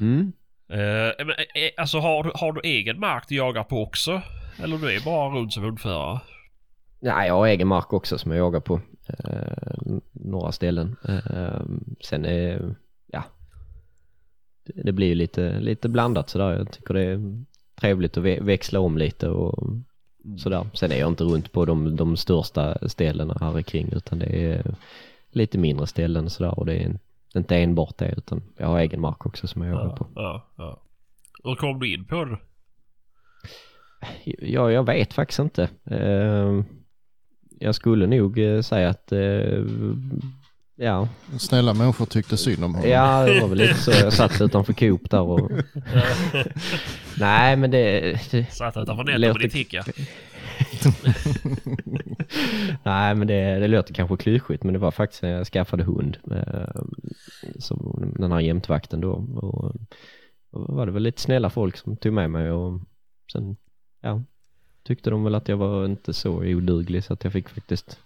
[0.00, 0.32] Mm.
[0.68, 1.34] Eh, men,
[1.76, 4.22] alltså har du, har du egen mark du jagar på också?
[4.62, 6.20] Eller du är bara runt som hundförare?
[7.00, 8.80] Ja, jag har egen mark också som jag jagar på.
[9.08, 10.96] Eh, några ställen.
[11.08, 11.60] Eh,
[12.00, 12.74] sen är,
[13.06, 13.22] ja.
[14.84, 16.50] Det, blir ju lite, lite blandat sådär.
[16.58, 17.44] Jag tycker det är
[17.80, 19.72] trevligt att vä- växla om lite och
[20.38, 20.66] sådär.
[20.74, 24.74] Sen är jag inte runt på de, de största ställena här kring utan det är
[25.30, 26.98] lite mindre ställen sådär och det är
[27.34, 30.06] inte enbart det utan jag har egen mark också som jag jagar Ja, på.
[30.14, 30.82] ja, ja.
[31.44, 32.38] Hur kom du in på det?
[34.24, 35.68] Ja, jag vet faktiskt inte.
[35.84, 36.60] Eh,
[37.60, 39.64] jag skulle nog eh, säga att, eh,
[40.76, 42.90] ja, Snälla människor tyckte synd om honom.
[42.90, 43.90] ja det var väl lite så.
[43.90, 45.50] Jag satt utanför Coop där och...
[47.18, 48.18] Nej, men det...
[48.52, 49.84] Satt utanför nätet Låter- med din ticka?
[52.82, 56.16] nej, men det, det låter kanske klyschigt, men det var faktiskt när jag skaffade hund.
[56.30, 56.82] Eh,
[57.58, 59.10] som den här jämtvakten då.
[59.12, 59.64] Och,
[60.52, 62.80] och var det väl lite snälla folk som tog med mig och
[63.32, 63.56] sen,
[64.00, 64.22] ja,
[64.90, 67.98] tyckte de väl att jag var inte så oduglig så att jag fick faktiskt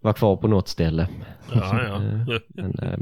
[0.00, 1.08] vara kvar på något ställe.
[1.54, 2.00] Ja, ja.
[2.48, 2.98] Men, eh,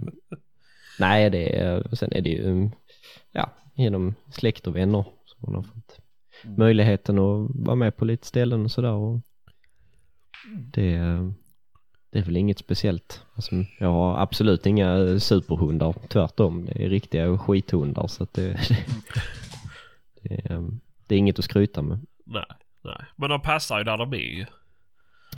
[0.98, 2.70] nej, det är, sen är det ju,
[3.32, 5.98] ja, genom släkt och vänner som man har fått
[6.58, 9.20] möjligheten att vara med på lite ställen och sådär.
[10.72, 10.98] Det,
[12.10, 13.22] det är väl inget speciellt.
[13.34, 16.64] Alltså, jag har absolut inga superhundar, tvärtom.
[16.64, 18.48] Det är riktiga skithundar så att det,
[20.22, 20.70] det, är,
[21.06, 22.06] det är inget att skryta med.
[22.24, 22.44] Nej,
[22.84, 23.04] nej.
[23.16, 24.46] Men de passar ju där de är ju.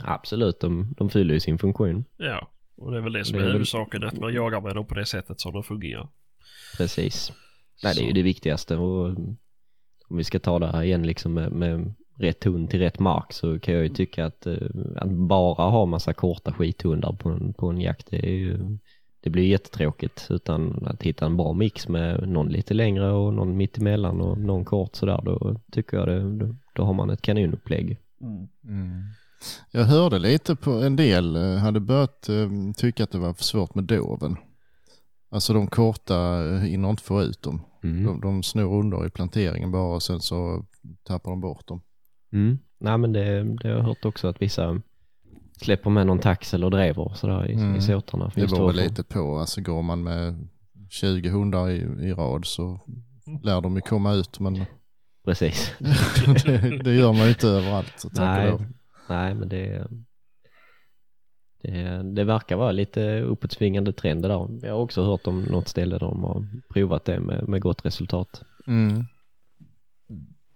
[0.03, 2.05] Absolut, de, de fyller ju sin funktion.
[2.17, 4.03] Ja, och det är väl det som Det är är väl- huvudsaken.
[4.03, 6.09] Att man jagar med dem på det sättet som de fungerar.
[6.77, 7.31] Precis.
[7.83, 8.15] Nej, det är ju Så.
[8.15, 9.05] det viktigaste och
[10.09, 13.33] om vi ska ta det här igen liksom med, med rätt hund till rätt mark
[13.33, 14.57] så kan jag ju tycka att, eh,
[14.95, 18.77] att bara ha massa korta skithundar på en, på en jakt det är ju
[19.25, 23.57] det blir jättetråkigt utan att hitta en bra mix med någon lite längre och någon
[23.57, 27.97] mittemellan och någon kort sådär då tycker jag det, då, då har man ett kanonupplägg.
[29.71, 33.43] Jag hörde lite på en del, eh, hade börjat eh, tycka att det var för
[33.43, 34.37] svårt med doven.
[35.29, 37.61] Alltså de korta eh, hinner inte få ut dem.
[37.81, 40.65] De, de snor under i planteringen bara och sen så
[41.03, 41.81] tappar de bort dem.
[42.33, 42.59] Mm.
[42.79, 44.81] Nej men det, det har jag hört också att vissa
[45.59, 47.75] släpper med någon tax eller drever sådär i, Mm.
[47.75, 48.31] i såtarna.
[48.35, 50.47] Det beror väl lite på, alltså går man med
[50.89, 52.79] 20 hundar i, i rad så
[53.43, 54.65] lär de ju komma ut men
[55.25, 55.73] Precis.
[56.45, 57.93] det, det gör man ju inte överallt.
[57.97, 58.57] Så Nej,
[59.09, 59.87] nej men det,
[61.61, 64.59] det, det verkar vara lite uppåtsvingande trend det där.
[64.61, 67.85] Jag har också hört om något ställe där de har provat det med, med gott
[67.85, 68.43] resultat.
[68.67, 69.03] Mm.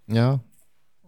[0.06, 0.40] Ja,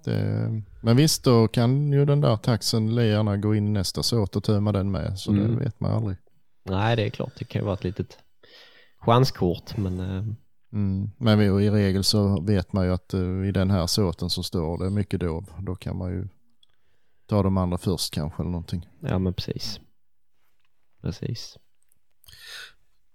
[0.06, 4.36] det, men visst då kan ju den där taxen gärna gå in i nästa såt
[4.36, 5.56] och tömma den med så Mm.
[5.56, 6.18] det vet man aldrig.
[6.66, 8.18] Nej det är klart, det kan ju vara ett litet
[8.98, 10.24] chanskort men eh,
[10.74, 11.10] Mm.
[11.18, 14.44] Men vi, i regel så vet man ju att eh, i den här såten så
[14.44, 15.52] står det mycket dov.
[15.60, 16.28] Då kan man ju
[17.28, 18.88] ta de andra först kanske eller någonting.
[19.02, 19.80] ja men precis.
[21.02, 21.58] Precis.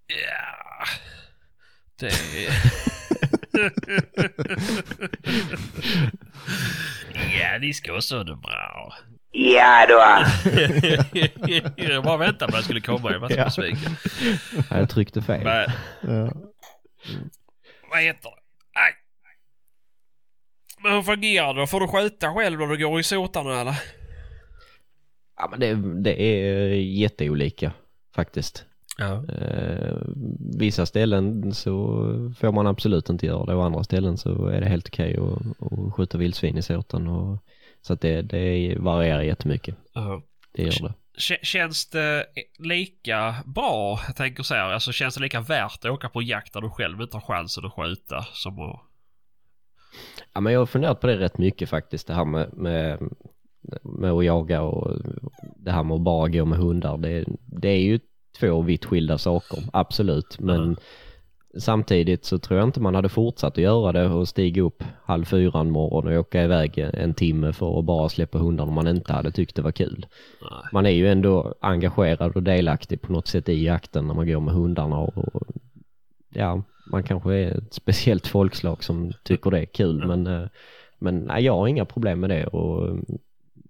[0.07, 0.85] Ja,
[2.01, 2.53] det är...
[7.41, 8.93] ja, ni ska också det bra.
[9.33, 10.25] Ja då.
[11.77, 13.13] jag bara väntade på att jag skulle komma.
[13.13, 13.97] Jag var så besviken.
[14.71, 15.45] Ja, Jag tryckte fel.
[15.45, 15.71] Men,
[16.03, 16.33] Ja.
[17.91, 18.37] vad heter det?
[18.75, 18.93] Nej.
[20.83, 21.67] Men hur fungerar det?
[21.67, 23.75] Får du skjuta själv när du går i sotarna eller?
[25.37, 27.73] Ja men det, det är jätteolika
[28.15, 28.65] faktiskt.
[28.99, 29.25] Ja.
[29.35, 29.97] Eh,
[30.59, 31.75] vissa ställen så
[32.39, 35.73] får man absolut inte göra det och andra ställen så är det helt okej att,
[35.73, 37.09] att skjuta vildsvin i såten.
[37.09, 37.39] Och,
[37.83, 39.77] så att det, det varierar jättemycket.
[39.93, 40.23] ja.
[40.53, 40.95] Det gör det.
[41.43, 42.27] Känns det
[42.59, 46.53] lika bra, jag tänker så här, alltså känns det lika värt att åka på jakt
[46.53, 48.81] där du själv inte har chansen att skjuta som att...
[50.33, 52.99] Ja, men jag har funderat på det rätt mycket faktiskt, det här med, med,
[53.83, 55.01] med att jaga och
[55.57, 56.99] det här med att bara gå med hundar.
[56.99, 58.01] Det, det är ju
[58.41, 60.41] två vitt skilda saker, absolut.
[60.41, 60.77] Men
[61.59, 65.25] samtidigt så tror jag inte man hade fortsatt att göra det och stiga upp halv
[65.25, 68.89] fyra en morgon och åka iväg en timme för att bara släppa hundarna om man
[68.89, 70.07] inte hade tyckt det var kul.
[70.43, 70.51] Nej.
[70.73, 74.41] Man är ju ändå engagerad och delaktig på något sätt i jakten när man går
[74.41, 75.43] med hundarna och
[76.29, 80.49] ja, man kanske är ett speciellt folkslag som tycker det är kul men, eh,
[80.99, 82.95] men nej, jag har inga problem med det och eh,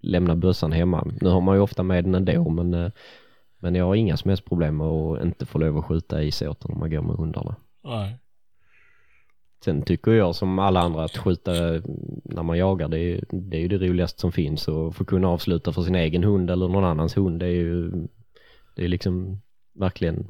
[0.03, 1.07] lämna bössan hemma.
[1.21, 2.91] Nu har man ju ofta med den ändå men, eh,
[3.59, 6.33] men jag har inga som helst problem med att inte få lov att skjuta i
[6.33, 7.57] såten när man går med hundarna.
[7.85, 8.19] Nej.
[9.65, 11.53] Sen tycker jag som alla andra att skjuta
[12.25, 15.29] när man jagar det är, det är ju det roligaste som finns och få kunna
[15.29, 17.91] avsluta för sin egen hund eller någon annans hund det är ju
[18.77, 19.43] det är liksom
[19.75, 20.27] verkligen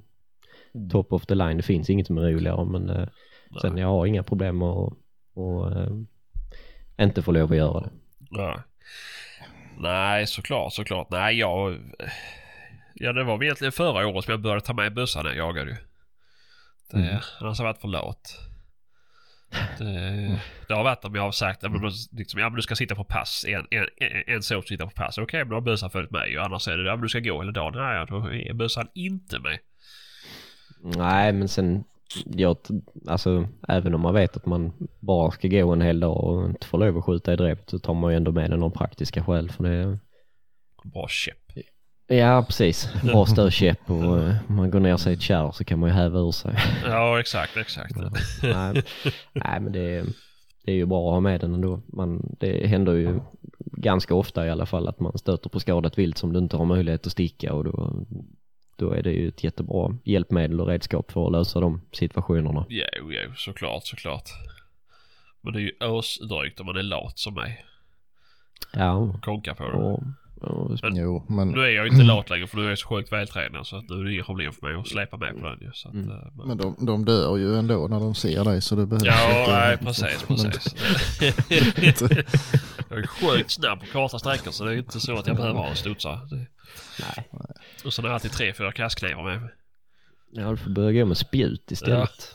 [0.91, 1.57] top of the line.
[1.57, 3.09] Det finns inget som är roligare men eh,
[3.63, 4.93] sen jag har inga problem att
[5.35, 5.93] och, eh,
[7.01, 7.91] inte få lov att göra det.
[8.31, 8.57] Nej.
[9.79, 11.11] Nej, såklart, såklart.
[11.11, 11.79] Nej, jag...
[12.99, 15.71] Ja, det var egentligen förra året som jag började ta med bössan när jag jagade
[15.71, 15.77] ju.
[16.91, 17.19] Det, Mm.
[17.41, 18.41] Annars har jag varit för lat.
[19.79, 21.73] Det, det har varit om jag har sagt att
[22.13, 23.45] liksom, ja, men du ska sitta på pass.
[23.49, 25.19] En, en, en, en såg sitta på pass.
[25.19, 26.29] Okej, men då har bössan följt med.
[26.29, 26.39] ju.
[26.39, 27.73] Annars är det ja, men du ska gå hela dagen.
[27.77, 29.59] Nej, då är bössan inte med.
[30.83, 31.85] Nej men sen
[32.25, 32.57] jag,
[33.07, 36.67] alltså även om man vet att man bara ska gå en hel dag och inte
[36.67, 39.25] får lov att skjuta i drevet så tar man ju ändå med den av praktiska
[39.25, 39.99] skäl för det
[40.85, 41.53] Bra käpp.
[42.09, 45.65] Ja precis, bra stödkäpp och eh, om man går ner sig i ett kärr så
[45.65, 46.55] kan man ju häva ur sig.
[46.85, 47.97] Ja, exakt, exakt.
[48.43, 48.83] nej,
[49.33, 50.05] nej men det,
[50.65, 51.83] det är ju bra att ha med den ändå.
[51.87, 53.21] Man, det händer ju
[53.59, 56.65] ganska ofta i alla fall att man stöter på skadat vilt som du inte har
[56.65, 58.05] möjlighet att sticka och då,
[58.77, 62.67] då är det ju ett jättebra hjälpmedel och redskap för att lösa de situationerna.
[62.69, 64.29] Jo, jo, såklart, såklart.
[65.41, 67.65] Men det är ju ösdrygt om man är lat som mig.
[68.73, 69.73] Ja, Konka på det.
[69.73, 70.03] och
[70.41, 73.13] Och, Jo, men, Nu är jag inte lat längre för nu är jag så sjukt
[73.13, 75.61] vältränad så att nu är det inga problem för mig att släpa med på den
[75.61, 75.71] ju.
[75.75, 76.11] Så att, Mm.
[76.11, 79.05] eh, men- men de, de dör ju ändå när de ser dig så det behövs
[79.05, 80.75] Ja, inte- nej precis, precis.
[82.89, 85.59] jag är sjukt snabb på korta sträckor så det är inte så att jag behöver
[85.59, 85.69] ha.
[86.31, 86.47] Det-
[87.01, 87.27] nej.
[87.85, 89.51] Och sen har jag alltid tre, fyra kastknivar med mig.
[90.33, 92.35] Ja, du får börja gå med spjut istället.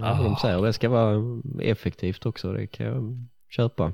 [0.00, 1.22] Ja, de säger det ska vara
[1.62, 2.52] effektivt också.
[2.52, 3.92] Det kan jag köpa.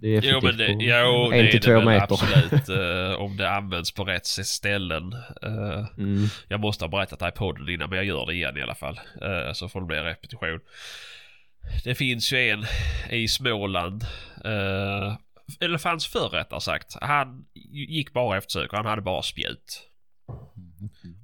[0.00, 2.02] Det är Jo men det, jo, det en är till det två meter.
[2.14, 2.68] absolut.
[3.14, 5.12] eh, om det används på rätt ställen.
[5.42, 6.26] Eh, Mm.
[6.48, 8.62] jag måste ha berättat det här i podden innan men jag gör det igen i
[8.62, 9.00] alla fall.
[9.22, 10.60] Eh, så får det bli repetition.
[11.84, 12.64] Det finns ju en
[13.10, 14.04] i Småland.
[15.60, 16.96] eller fanns förr rättare sagt.
[17.00, 19.82] Han gick bara efter sök och han hade bara spjut.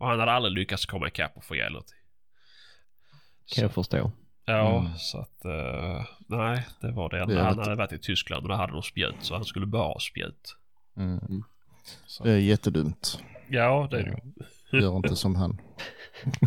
[0.00, 1.72] Och han hade aldrig lyckats komma ikapp och få ihjäl.
[3.55, 4.12] Kan jag förstå.
[4.44, 4.92] Ja, Mm.
[4.98, 5.44] så att...
[6.30, 9.14] nej, det var det Det Han hade varit i Tyskland och där hade de spjut
[9.20, 10.56] så han skulle bara ha spjut.
[10.96, 11.44] Mm.
[12.06, 12.24] Så.
[12.24, 13.22] Det är jättedumt.
[13.48, 14.10] Ja, det är det
[14.72, 14.80] ju.
[14.80, 15.60] Gör inte som han.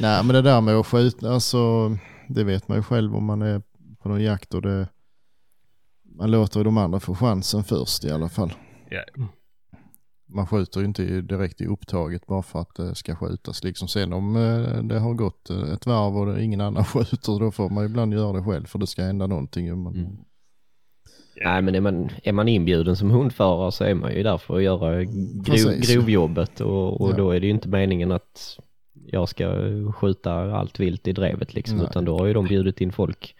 [0.00, 1.88] Nej, men det där med att skjuta, alltså
[2.28, 3.62] det vet man ju själv om man är
[3.98, 4.88] på någon jakt och det
[6.18, 8.52] man låter de andra få chansen först i alla fall.
[8.90, 9.04] Ja.
[10.30, 13.64] Man skjuter ju inte direkt i upptaget bara för att det ska skjutas.
[13.64, 17.40] Liksom sen om eh, det har gått eh, ett varv och det- ingen annan skjuter
[17.40, 19.82] då får man ibland göra det själv för det ska hända någonting.
[19.82, 20.16] Men, Mm.
[21.44, 24.56] Nej men är man, är man inbjuden som hundförare så är man ju där för
[24.56, 27.16] att göra grov, grovjobbet och, och Ja.
[27.16, 28.58] då är det ju inte meningen att
[29.06, 29.52] jag ska
[29.92, 31.86] skjuta allt vilt i drevet liksom Nej.
[31.90, 33.34] utan då har ju de bjudit in folk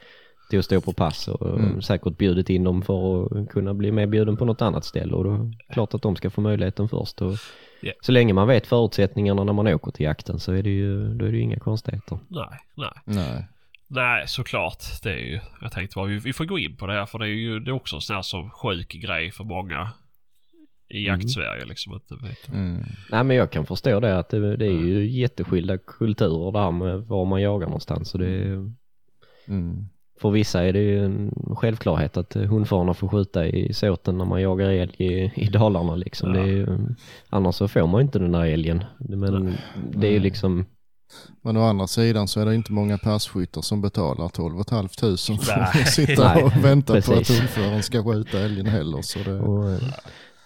[0.51, 1.83] till att stå på pass och Mm.
[1.83, 5.33] säkert bjudit in dem för att kunna bli medbjuden på något annat ställe och då
[5.35, 7.23] är det klart att de ska få möjligheten först.
[7.23, 7.33] Och
[7.81, 7.93] Ja.
[8.01, 11.25] Så länge man vet förutsättningarna när man åker till jakten så är det ju, då
[11.27, 12.19] är det ju inga konstigheter.
[12.29, 12.91] Nej, nej.
[13.05, 13.47] nej.
[13.89, 14.83] Nej, såklart.
[15.03, 15.41] Det är ju...
[15.61, 17.61] Jag tänkte bara vi, vi får gå in på det här för det är ju
[17.61, 19.91] det är också en sån här som sjuk grej för många
[20.89, 21.93] i jakt-Sverige liksom.
[21.93, 22.49] Inte vet.
[22.49, 22.83] Mm.
[23.11, 27.01] Nej men jag kan förstå det att det, det är ju jätteskilda kulturer där med
[27.01, 28.09] var man jagar någonstans.
[28.09, 28.73] Så det är,
[29.49, 29.89] Mm.
[30.21, 34.43] För vissa är det ju en självklarhet att hundförarna får skjuta i såten när man
[34.43, 36.35] jagar älg i, i Dalarna liksom.
[36.35, 36.41] Ja.
[36.41, 36.67] Det är ju,
[37.29, 38.85] annars så får man ju inte den där älgen.
[38.99, 39.55] Men
[39.95, 40.67] det är ju liksom,
[41.43, 45.57] Men å andra sidan så är det inte många passkyttar som betalar 12 500 för
[45.57, 45.83] Nej.
[45.83, 49.03] att sitta Nej, och vänta på att hundföraren ska skjuta älgen heller.
[49.03, 49.79] Så det, och, eh,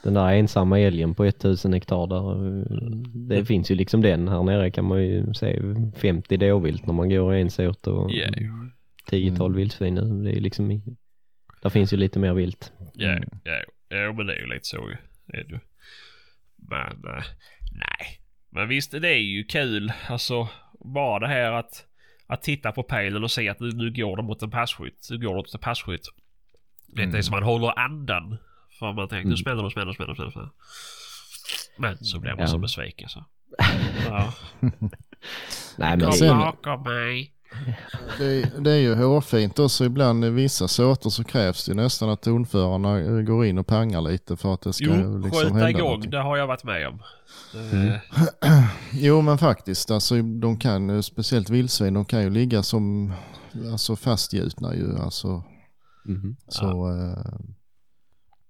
[0.03, 2.91] den där ensamma älgen på 1000 hektar där, eh,
[3.29, 4.29] det finns ju liksom den.
[4.29, 5.63] Här nere kan man ju se
[5.97, 8.27] 50 dåvilt när man går i en såt och Ja,
[9.11, 10.25] 10-12 vildsvin nu.
[10.25, 10.83] Det är liksom,
[11.63, 12.73] där finns ju lite mer vilt.
[12.95, 13.29] ja, Mm.
[13.45, 14.89] ja, ja, men det är ju lite så.
[15.27, 15.61] Det är det.
[16.57, 17.25] Men, eh,
[17.73, 18.19] nej.
[18.51, 19.93] Men visst, det är ju kul.
[20.09, 20.49] Alltså,
[20.85, 21.87] bara det här att,
[22.27, 25.09] att titta på pejlen och se att nu, nu går de mot en passkytt.
[25.11, 26.07] Nu går de mot en passkytt.
[26.89, 27.23] Vet, Det är Mm.
[27.23, 28.37] som man håller andan.
[28.79, 29.37] För man tänker, nu Mm.
[29.37, 30.31] smäller de, smäller, smäller, smäller.
[30.31, 30.51] smäller.
[31.79, 32.47] Men så blir man Ja.
[32.47, 33.25] så besviken så.
[34.09, 34.33] Ja.
[35.79, 37.33] Nej men Kom det, bakom mig.
[38.19, 39.85] Det, det är ju hårfint också.
[39.85, 44.01] Ibland i vissa såter så krävs det nästan att hundförarna eh, går in och pangar
[44.01, 45.81] lite för att det ska Jo, liksom skjuta hända igång.
[45.83, 46.11] någonting.
[46.11, 47.03] Det har jag varit med om.
[47.73, 47.99] Mm.
[48.93, 53.13] Jo men faktiskt, alltså de kan ju, speciellt vildsvin, de kan ju ligga som
[53.73, 54.99] alltså fastgjutna ju.
[54.99, 55.45] Alltså,
[56.05, 56.37] Mhm.
[56.49, 57.41] så, eh,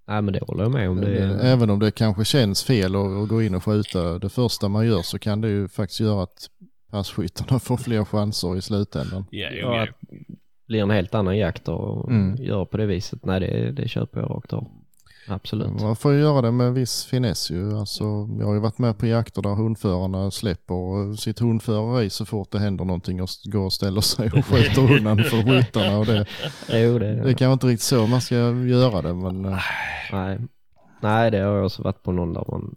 [0.09, 1.01] Nej men det håller jag med om.
[1.01, 4.29] Det är, Även om det kanske känns fel att, att gå in och skjuta det
[4.29, 6.49] första man gör så kan det ju faktiskt göra att
[6.93, 9.25] passkyttarna får fler chanser i slutändan.
[9.31, 9.69] Ja, ja, jo.
[9.83, 9.89] att
[10.67, 12.37] blir en helt annan jakt och Mm.
[12.45, 13.25] gör på det viset.
[13.25, 14.69] Nej det, det köper jag rakt av.
[15.29, 15.81] Absolut.
[15.81, 17.79] Man får ju göra det med viss finess ju.
[17.79, 18.05] Alltså,
[18.39, 22.51] jag har ju varit med på jakter där hundförarna släpper sitt hundförare i så fort
[22.51, 25.99] det händer någonting och går och ställer sig och skjuter undan för skyttarna.
[25.99, 26.27] Och det,
[26.73, 29.59] Jo, det, det är kanske inte riktigt så man ska göra det men eh,
[30.13, 30.39] nej.
[31.03, 32.75] nej det har jag också varit på någon där man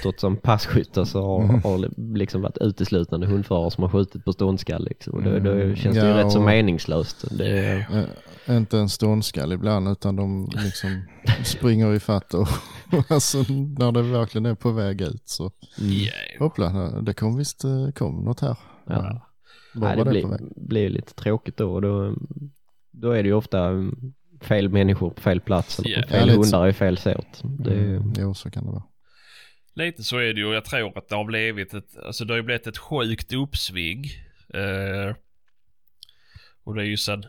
[0.00, 1.62] stått som passkytt och så har, Mm.
[1.62, 5.14] har liksom varit uteslutande hundförare som har skjutit på ståndskall liksom.
[5.14, 5.76] Och då, då Mm.
[5.76, 7.24] känns det ju Ja, rätt så meningslöst.
[7.38, 7.70] Det,
[8.46, 11.02] eh, inte en ståndskall ibland utan de liksom
[11.44, 12.48] springer i fatt och
[13.08, 13.38] alltså,
[13.78, 15.44] när det verkligen är på väg ut så
[15.78, 16.44] Ja, jo.
[16.44, 18.56] hoppla, det kom visst eh, kom något här.
[18.86, 19.24] ja.
[19.74, 21.72] Nej, det det blir, blir lite tråkigt då.
[21.74, 22.14] och Då,
[22.92, 26.02] då är det ju ofta mm, fel människor på fel plats eller Ja.
[26.08, 27.26] fel hundar i fel sort.
[27.42, 28.82] Det, är- Mm, jo så kan det vara.
[29.78, 30.52] Lite så är det ju.
[30.52, 34.04] Jag tror att det har blivit ett, alltså det har ju blivit ett sjukt uppsving.
[34.54, 35.14] Eh,
[36.64, 37.24] och det är ju sen,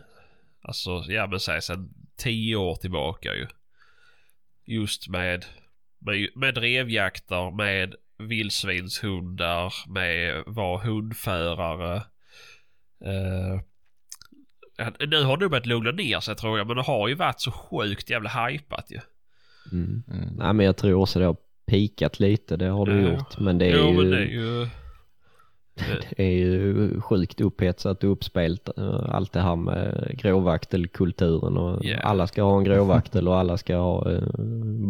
[0.61, 3.47] alltså ja men säg sen tio år tillbaka ju.
[4.65, 5.45] Just med,
[5.99, 11.95] med, med drevjakter, med vildsvinshundar, med var hundförare.
[13.05, 13.61] Eh,
[15.07, 17.51] Nu har det börjat lugna ner sig tror jag, men det har ju varit så
[17.51, 18.99] sjukt jävla hypat ju.
[19.71, 20.03] Mm.
[20.07, 20.35] Mm.
[20.35, 21.37] Nej men jag tror också det har
[21.69, 23.11] pikat lite, det har du Ja.
[23.13, 23.39] gjort.
[23.39, 24.67] Men det är, jo, ju, men det är ju...
[26.17, 28.69] det är ju sjukt upphetsat och uppspelt.
[28.77, 31.97] eh, Allt det här med gråvaktelkulturen och Ja.
[31.99, 34.21] alla ska ha en gråvaktel och alla ska ha eh,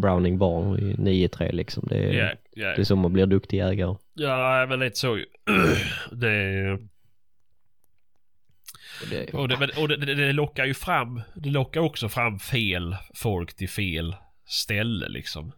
[0.02, 0.94] Browning bar i
[1.28, 1.88] 9-3 liksom.
[1.89, 2.68] Det är, Ja, ja.
[2.76, 3.96] det är som att bli duktig jägare.
[4.13, 5.26] Ja, men lite så ju.
[6.12, 6.80] Det är...
[9.10, 12.96] Det, Och, det, och det, det, det lockar ju fram, det lockar också fram fel
[13.15, 14.15] folk till fel
[14.46, 15.52] ställe liksom.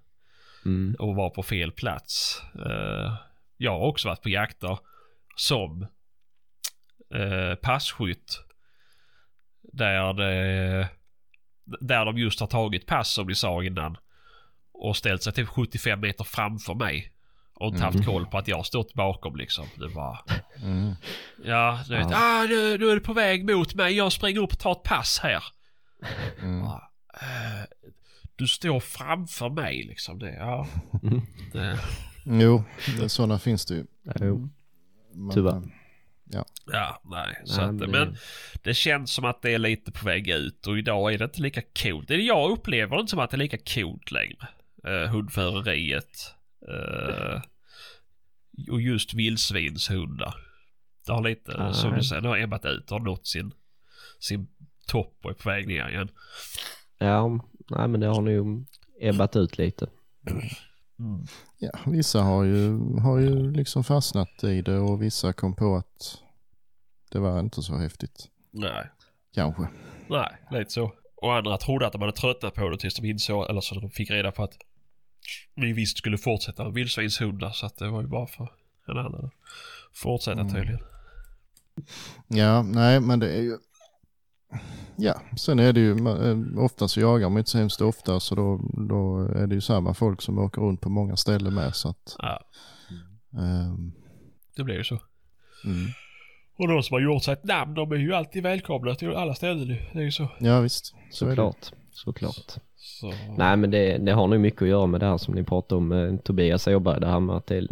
[0.65, 2.41] Mm, Och vara på fel plats.
[2.65, 3.13] Eh,
[3.57, 4.77] jag har också varit på jakter
[5.35, 5.87] som
[7.15, 8.43] uh, passkytt.
[9.73, 10.89] Där det,
[11.79, 13.97] där de just har tagit pass som ni sa innan.
[14.73, 17.13] Och ställt sig typ 75 meter framför mig.
[17.53, 19.65] Och inte haft koll på att jag stått bakom liksom.
[19.75, 20.19] Det var...
[20.63, 20.93] Mm.
[21.43, 22.11] Ja, du vet.
[22.11, 22.17] Ja.
[22.17, 23.93] Ah, nu, nu är du på väg mot mig.
[23.93, 25.43] Jag springer upp och tar ett pass här.
[26.41, 26.59] Mm.
[26.59, 27.63] Ja, eh,
[28.41, 30.19] du står framför mig liksom.
[30.19, 30.67] Det, ja.
[31.03, 31.21] Mm.
[31.53, 31.79] Det,
[32.25, 32.63] Jo,
[32.99, 33.85] det- sådana finns det ju.
[34.19, 34.49] jo,
[35.13, 35.57] Men, Tyvärr.
[35.57, 37.41] eh, ja, nej.
[37.45, 38.17] Så Nej, att, men det-
[38.63, 41.41] det känns som att det är lite på väg ut och idag är det inte
[41.41, 42.07] lika coolt.
[42.07, 44.47] Det- Jag upplever det inte som att det är lika coolt längre.
[44.87, 46.33] Uh, hundföreriet.
[46.67, 47.41] eh,
[48.71, 50.35] och just vildsvinshundar.
[51.05, 51.73] Det har lite, Ah.
[51.73, 53.53] som du säger, det har ebbat ut och har nått sin,
[54.19, 54.47] sin
[54.87, 56.09] topp och är på väg ner igen.
[56.99, 57.39] Ja,
[57.77, 58.65] nej men det har nog
[59.01, 59.87] ebbat ut lite.
[60.99, 61.25] Mm.
[61.57, 66.17] Ja, vissa har ju, har ju liksom fastnat i det och vissa kom på att
[67.11, 68.27] det var inte så häftigt.
[68.51, 68.89] Nej.
[69.35, 69.67] Kanske.
[70.09, 70.91] Nej, lite så.
[71.15, 73.89] Och andra trodde att de hade tröttnat på det tills de insåg, eller så de
[73.89, 74.53] fick reda på att
[75.55, 78.51] vi visst skulle fortsätta med vildsvinshundar så att det var ju bara för
[78.87, 79.31] en annan att
[79.93, 80.53] fortsätta Mm.
[80.53, 80.81] tydligen.
[82.27, 83.57] Ja, nej men det är ju...
[84.95, 88.35] Ja, sen är det ju, eh, ofta så jagar man inte så hemskt ofta så
[88.35, 91.89] då, då är det ju samma folk som åker runt på många ställen med så
[91.89, 92.15] att...
[92.19, 92.39] Ja,
[93.39, 93.91] ehm,
[94.55, 94.99] det blev ju så.
[95.65, 95.87] mm.
[96.57, 99.35] Och de som har gjort sig ett namn, de är ju alltid välkomna till alla
[99.35, 99.77] ställen nu.
[99.93, 100.27] Det är ju så.
[100.39, 100.95] Ja visst, så.
[101.11, 102.57] Såklart, såklart.
[102.75, 103.13] så.
[103.37, 105.77] Nej men det, det har nog mycket att göra med det här som ni pratade
[105.77, 107.67] om med Tobias Åberg, det här med att det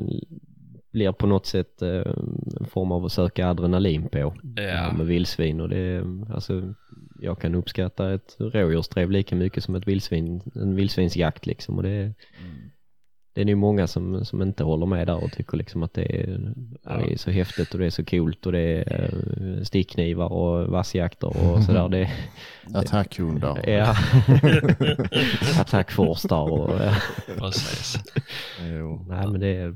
[1.00, 2.14] blir på något sätt eh,
[2.60, 4.34] en form av att söka adrenalin på.
[4.56, 4.94] Ja.
[4.94, 6.74] med vildsvin och det, alltså
[7.20, 12.14] jag kan uppskatta ett rådjursdrev lika mycket som ett vildsvin, en vildsvinsjakt liksom och det
[13.34, 16.22] det är nog många som, som inte håller med där och tycker liksom att det
[16.22, 16.98] är, ja.
[16.98, 20.68] det är så häftigt och det är så coolt och det är eh, stickknivar och
[20.68, 21.90] vassjakter och sådär.
[21.90, 22.10] Det,
[22.74, 23.60] Attackhundar.
[23.70, 23.96] Ja.
[25.62, 26.82] Attackforstar och...
[26.82, 26.96] ja.
[27.38, 28.04] Precis.
[28.62, 29.06] Jo.
[29.10, 29.76] Nej men det är...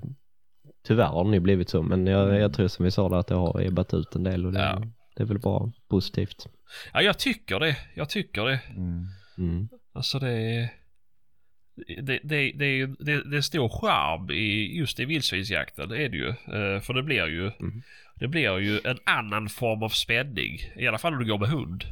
[0.83, 3.27] Tyvärr har det nog blivit så men jag, jag tror som vi sa där att
[3.27, 4.81] det har ebbat ut en del och det, Ja.
[5.15, 6.47] det är väl bara positivt.
[6.93, 7.77] Ja, jag tycker det.
[7.95, 8.59] Jag tycker det.
[8.69, 9.05] Mm.
[9.37, 9.69] Mm.
[9.93, 10.69] Alltså det är...
[12.01, 16.03] Det, det, det, är ju- det, det är stor charm i just i vildsvinsjakten, det
[16.05, 16.27] är det ju.
[16.29, 17.51] Eh, för det blir ju...
[17.59, 17.81] Mm.
[18.15, 20.59] Det blir ju en annan form av spänning.
[20.75, 21.83] I alla fall om du går med hund.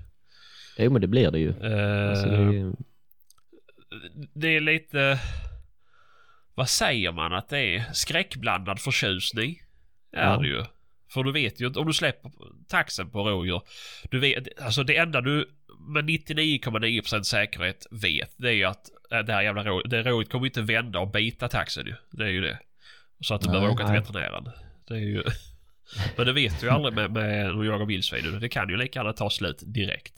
[0.78, 1.50] Jo men det blir det ju.
[1.50, 2.74] Eh, Alltså, det är,
[4.34, 5.20] det är lite...
[6.62, 7.84] Vad säger man att det är?
[7.94, 9.62] Skräckblandad förtjusning.
[10.14, 10.38] Är Ja.
[10.38, 10.64] det ju.
[11.14, 12.32] För du vet ju inte, om du släpper
[12.68, 13.62] taxen på rådjur.
[14.12, 15.50] Du vet, alltså det enda du
[15.94, 20.32] med 99,9% säkerhet vet det är ju att äh, det här jävla rådjuret, det rådjuret
[20.32, 21.96] kommer inte vända och bita taxen ju.
[22.12, 22.60] Det är ju det.
[23.22, 24.50] Så att du Nej, behöver åka till veterinären.
[24.88, 25.24] Det är ju...
[26.18, 28.40] Men det vet du ju aldrig med, med du jagar vildsvin.
[28.40, 30.14] Det kan ju lika gärna ta slut direkt.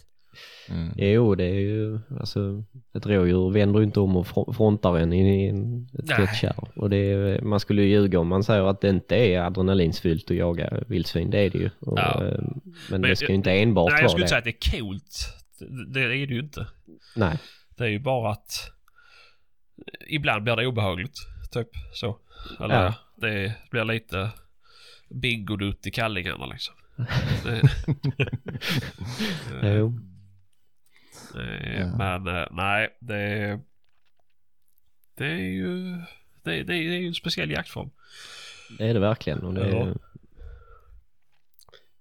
[0.70, 0.94] Mm.
[0.98, 2.64] jo det är ju, alltså
[2.94, 5.48] ett rådjur vänder ju inte om och fro- frontar en i
[6.00, 6.68] ett tätt kärr.
[6.76, 10.32] Och det är, man skulle ju ljuga om man säger att det inte är adrenalinsfyllt
[10.32, 11.70] att jaga vildsvin, det är det ju.
[11.80, 12.26] Och, Ja.
[12.26, 14.24] eh, Men, Men det ska ju inte enbart Nej, jag vara skulle det.
[14.24, 15.16] inte säga att det är coolt.
[15.94, 16.68] Det, det är det ju inte.
[17.16, 17.38] Nej.
[17.78, 18.72] Det är ju bara att
[20.10, 21.18] ibland blir det obehagligt.
[21.54, 22.18] Typ så.
[22.60, 22.94] Eller Ja.
[23.16, 24.30] det blir lite
[25.10, 26.76] bingodutt i kallingarna liksom.
[27.44, 27.62] Det,
[29.78, 30.00] Jo.
[31.36, 31.98] Ja.
[31.98, 33.60] Men eh, nej, det,
[35.18, 35.98] det är ju
[36.44, 37.90] det, det, är ju en speciell jaktform.
[38.78, 39.40] Det är det verkligen.
[39.40, 39.98] Och det är.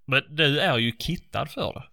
[0.04, 1.84] Men du är ju kittad för det.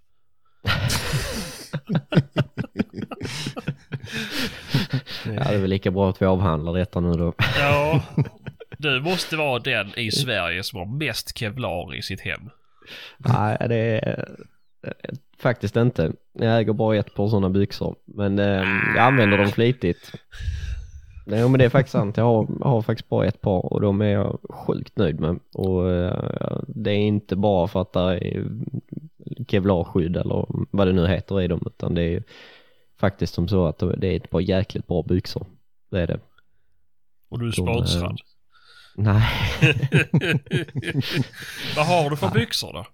[5.25, 7.33] Ja, det är väl lika bra att vi avhandlar detta nu då.
[7.59, 8.03] Ja,
[8.77, 12.49] du måste vara den i Sverige som har mest kevlar i sitt hem.
[13.17, 14.35] Nej, det är
[15.41, 16.11] faktiskt inte.
[16.33, 17.95] Jag äger bara ett par sådana byxor.
[18.05, 18.63] Men eh,
[18.95, 20.11] jag använder dem flitigt.
[21.25, 22.17] Nej, men det är faktiskt sant.
[22.17, 25.39] Jag har, jag har faktiskt bara ett par och de är jag sjukt nöjd med.
[25.53, 28.45] Och eh, det är inte bara för att det är
[29.47, 32.23] kevlarskydd eller vad det nu heter i dem utan det är
[32.99, 35.45] faktiskt som så att det är ett par jäkligt bra byxor.
[35.91, 36.19] Det är det.
[37.29, 38.19] Och du är De, eh, sponsrad.
[38.95, 39.23] Nej,
[41.75, 42.85] Vad har du för byxor då?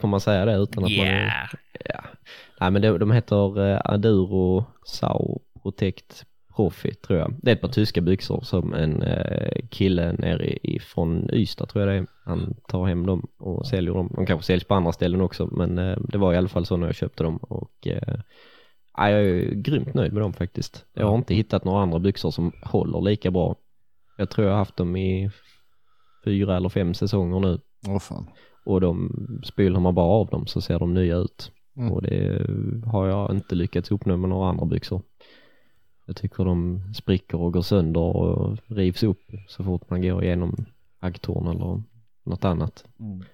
[0.00, 1.06] Får man säga det utan att man.
[1.06, 1.48] Yeah.
[1.84, 2.04] Ja.
[2.60, 6.24] Nej men de, de heter eh, Aduro Sau Protect
[6.56, 7.34] Profit tror jag.
[7.42, 11.94] Det är ett par tyska byxor som en eh, kille nere ifrån Ystad tror jag
[11.94, 12.06] det är.
[12.24, 14.12] Han tar hem dem och säljer dem.
[14.14, 16.76] De kanske säljs på andra ställen också men eh, det var i alla fall så
[16.76, 17.72] när jag köpte dem och
[18.96, 20.84] ja, jag är grymt nöjd med dem faktiskt.
[20.94, 23.56] Jag har inte hittat några andra byxor som håller lika bra.
[24.16, 25.30] Jag tror jag har haft dem i
[26.24, 28.26] fyra eller fem säsonger nu Åh fan.
[28.68, 29.10] Och de
[29.44, 31.52] spyler man bara av dem så ser de nya ut.
[31.76, 31.92] Mm.
[31.92, 32.46] Och det
[32.86, 35.02] har jag inte lyckats uppnå med några andra byxor.
[36.06, 40.66] Jag tycker de spricker och går sönder och rivs upp så fort man går igenom
[41.00, 41.82] aggtorn eller
[42.24, 42.84] något annat.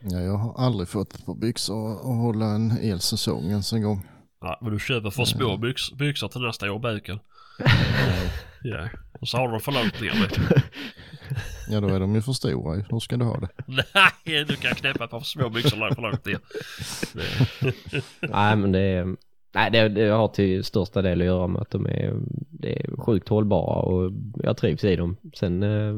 [0.00, 3.82] Ja, jag har aldrig fått ett par byxor att hålla en hel säsong ens en
[3.82, 4.06] gång.
[4.40, 7.18] Ja, men du köper för små byx, byxor till nästa år buken.
[8.66, 8.88] Ja.
[9.20, 10.12] Och så har du för långt ner.
[11.68, 12.82] Ja, då är de ju för stora.
[12.90, 13.48] Hur ska du ha det?
[14.26, 16.38] Nej, du kan knäppa ett par små byxor för långt ner.
[18.20, 19.16] Nej men det är,
[19.54, 22.14] nej det, det har till största del att göra med att de är,
[22.50, 24.12] det är sjukt hållbara och
[24.42, 25.16] jag trivs i dem.
[25.34, 25.94] Sen eh,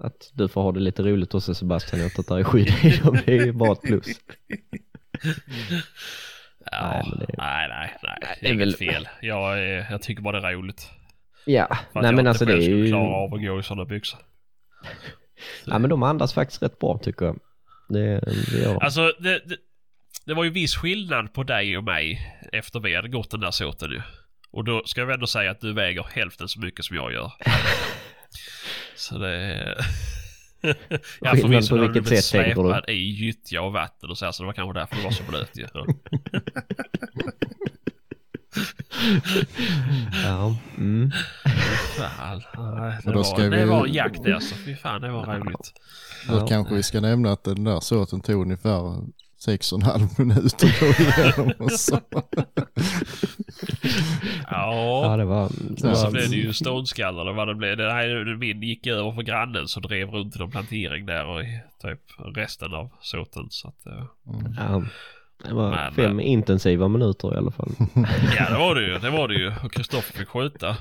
[0.00, 3.18] att du får ha det lite roligt också Sebastian, att det är skydd i dem,
[3.26, 4.06] det är ju bara ett plus.
[6.72, 8.38] Ja, Nej, men det- nej, nej, nej.
[8.40, 9.08] Det är inget väl- fel.
[9.22, 9.58] Jag,
[9.90, 10.90] jag tycker bara det är roligt.
[11.46, 13.84] Ja, För nej jag men alltså det är ju, klara av att gå i sådana
[13.84, 14.18] byxor.
[15.64, 17.38] Ja men de andas faktiskt rätt bra tycker jag.
[17.88, 18.78] Det, det gör de.
[18.80, 19.56] Alltså, det, det,
[20.26, 23.50] det var ju viss skillnad på dig och mig efter vi hade gått den där
[23.50, 24.02] såten ju.
[24.50, 27.32] Och då ska jag ändå säga att du väger hälften så mycket som jag gör.
[28.96, 29.86] så det är...
[31.20, 32.92] ja, Skillnad på vilket sätt tänker du?
[32.92, 35.22] i gyttja och vatten och så här, så det var kanske därför du var så
[35.22, 35.66] blöt ju.
[40.24, 40.56] Ja.
[40.78, 41.10] Mm.
[41.96, 44.54] Fan, nej, det, då var, ska det vi- var en jakt det alltså.
[44.54, 45.72] Fy fan, det var roligt.
[46.28, 46.46] Då Ja.
[46.46, 49.02] kanske vi ska nämna att den där såten tog ungefär
[49.38, 52.00] sex och en halv minut att gå igenom och så.
[54.50, 55.02] Ja.
[55.10, 55.50] ja det var,
[55.82, 57.76] det Och så blev det ju stånskallar och vad det blev.
[57.76, 61.40] Det här, min gick över för grannen som drev runt i någon plantering där och
[61.82, 62.00] typ
[62.36, 63.46] resten av såten.
[63.50, 64.04] Så att, eh,
[64.58, 64.82] ja,
[65.44, 67.70] det var Men, fem intensiva minuter i alla fall.
[68.38, 68.98] ja det var det ju.
[68.98, 69.52] Det var det ju.
[69.64, 70.76] Och Kristoffer fick skjuta.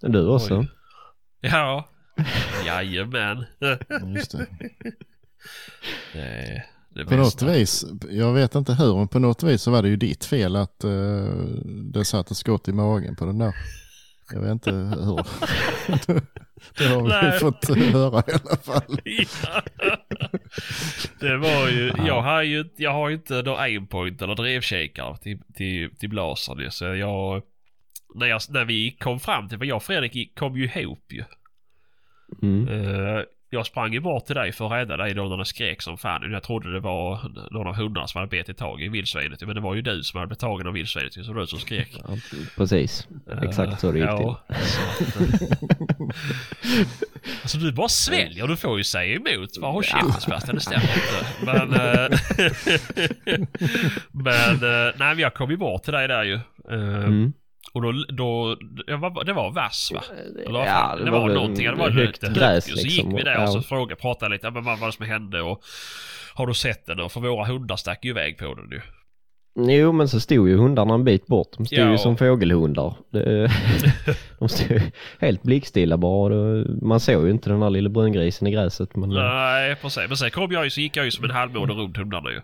[0.00, 0.58] Du också?
[0.58, 0.68] Oj.
[1.40, 1.88] Ja.
[2.66, 3.44] Jajamän.
[4.14, 4.46] Just det.
[6.12, 9.82] Det, det På något vis, jag vet inte hur, men på något vis så var
[9.82, 11.30] det ju ditt fel att uh,
[11.92, 13.54] det satt ett skott i magen på den där.
[14.32, 15.16] Jag vet inte hur.
[16.78, 17.38] det har vi Nej.
[17.38, 19.00] fått höra i alla fall.
[19.44, 19.62] Ja.
[21.20, 25.38] Det var ju, jag har ju, jag har ju inte då aimpoint eller drevkikare till,
[25.54, 26.70] till, till blasern ju.
[26.70, 27.42] Så jag,
[28.14, 31.24] när, jag, när vi kom fram till, för jag och Fredrik kom ju ihop ju.
[32.42, 32.68] Mm.
[32.68, 35.82] Eh, jag sprang ju bort till dig för att rädda dig då när det skrek
[35.82, 36.32] som fan.
[36.32, 37.20] Jag trodde det var
[37.50, 39.40] några hundar som hade bitit tag i vildsvinet.
[39.46, 41.12] Men det var ju du som hade blivit tagen av vildsvinet.
[41.12, 42.00] Så det var du som skrek.
[42.08, 42.16] Ja,
[42.56, 43.08] precis,
[43.42, 44.16] exakt så det gick till.
[44.26, 44.58] Ja, att,
[47.42, 49.60] alltså du bara sväljer, du får ju säga emot.
[49.60, 51.26] Bara håll käften Sebastian, det stämmer inte.
[51.44, 52.08] Men, eh,
[54.12, 56.34] men eh, nej men jag kom ju bort till dig där ju.
[56.34, 57.32] Eh, Mm.
[57.72, 58.56] Och då, då
[58.86, 60.02] jag var, det var vass va?
[60.46, 62.72] Eller Ja, det det, var var, någonting, det var högt lite gräs, högt.
[62.72, 63.42] Och så liksom, gick vi där ja.
[63.42, 65.62] och så frågade, pratade lite, men vad var det som hände och
[66.34, 67.00] har du sett den?
[67.00, 68.80] Och för våra hundar stack ju iväg på den ju.
[69.80, 71.48] Jo men så stod ju hundarna en bit bort.
[71.56, 71.90] De stod Ja.
[71.90, 72.94] ju som fågelhundar.
[73.12, 73.50] Det,
[74.38, 74.80] de stod ju
[75.20, 76.34] helt blickstilla bara.
[76.34, 78.96] och det- Man såg ju inte den där lilla brungrisen i gräset.
[78.96, 80.08] Men, Nej, precis.
[80.08, 82.36] Men sen kom jag ju, så gick jag ju som en halvmåne runt hundarna ju.
[82.38, 82.42] Och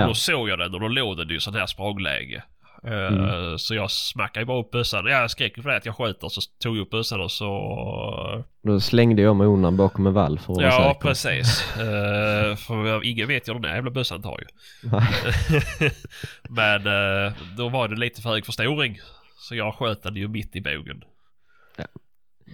[0.00, 0.06] Ja.
[0.06, 2.42] då såg jag den och då låg den ju sånt här språngläge.
[2.84, 3.58] Eh, Mm.
[3.58, 5.06] Så jag smackade ju bara upp bössan.
[5.06, 7.30] Ja, Jag skrek ju för det att jag skjuter så tog jag upp bössan och
[7.30, 8.44] så...
[8.62, 11.00] Då slängde jag mig undan bakom en vall för att vara Ja, säker.
[11.08, 11.64] precis.
[11.78, 14.46] Uh, för ingen vet ju den där jävla bössan tar ju.
[16.48, 18.98] Men eh, då var det lite för hög förstoring.
[19.38, 21.02] Så jag sköt den ju mitt i bågen.
[21.76, 21.84] Ja.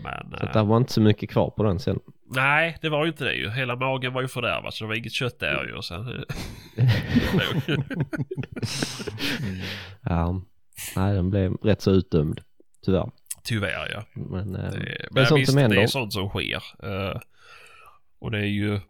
[0.03, 0.39] Men...
[0.39, 1.99] Så att det var inte så mycket kvar på den sen.
[2.35, 3.51] Nej, det var ju inte det ju.
[3.51, 5.73] Hela magen var ju fördärvad så det var inget kött där ju.
[5.73, 6.07] Och sen,
[10.03, 10.43] Ja.
[10.97, 12.41] Nej, den blev rätt så utdömd.
[12.85, 13.11] Tyvärr.
[13.45, 14.05] Tyvärr ja.
[14.13, 15.77] Men eh, Det, är men sånt visst, som händer.
[15.77, 16.63] det är sånt som sker.
[16.83, 17.21] Eh,
[18.19, 18.81] och det är ju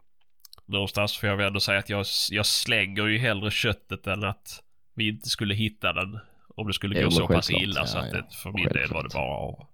[0.65, 4.61] någonstans får jag väl ändå säga att jag, jag slänger ju hellre köttet än att
[4.95, 6.19] vi inte skulle hitta den.
[6.55, 8.21] Om det skulle Jo, gå så pass illa så Ja, att ja.
[8.21, 9.67] det, för min del var det bara att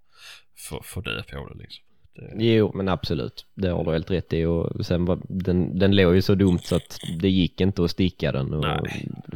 [0.58, 1.86] få, få dö på det liksom.
[2.16, 3.46] Det, Jo, men absolut.
[3.56, 4.46] Det har du helt rätt i.
[4.46, 7.92] Och sen var, den, den låg ju så dumt så att det gick inte att
[7.92, 8.54] sticka den.
[8.54, 8.66] Och.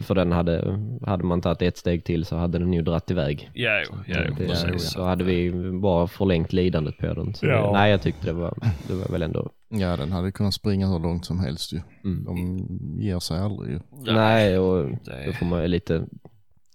[0.04, 3.50] För den hade, hade man tagit ett steg till så hade den ju dratt iväg.
[3.54, 4.92] ja, jo, ja, jo, det, precis.
[4.92, 5.52] så hade vi
[5.82, 7.34] bara förlängt lidandet på den.
[7.34, 7.70] Så Ja.
[7.74, 8.58] nej, jag tyckte det var,
[8.88, 9.50] det var väl ändå...
[9.70, 11.82] Ja, den hade kunnat springa hur långt som helst ju.
[12.04, 12.24] Mm.
[12.26, 12.68] De
[13.02, 13.80] ger sig aldrig ju.
[14.14, 16.06] Nej, och det- då får man ju lite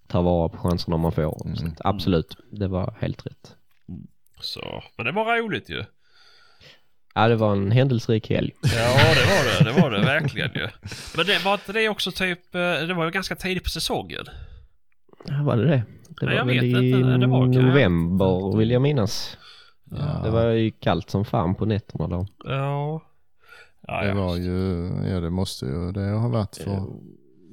[0.09, 1.45] ta vara på chanserna man får.
[1.47, 1.57] Mm.
[1.57, 3.57] Så att, absolut, det var helt rätt.
[4.41, 5.85] Så, men det var roligt ju.
[7.15, 8.55] Ja, det var en händelserik helg.
[8.63, 8.69] Ja,
[9.15, 9.71] det var det.
[9.75, 10.69] Det var det verkligen ju.
[11.17, 14.25] Men det var inte det också typ, eh, det var ju ganska tidigt på säsongen.
[15.27, 15.83] Ja, var det det?
[16.09, 17.09] Det Nej, var jag väl vet i inte.
[17.19, 19.37] Det var- november vill jag minnas.
[19.91, 22.27] Ja, Det var ju kallt som fan på nätterna då.
[22.45, 23.03] Ja.
[23.87, 26.87] Ja, det var ju, ja det måste ju det ha varit för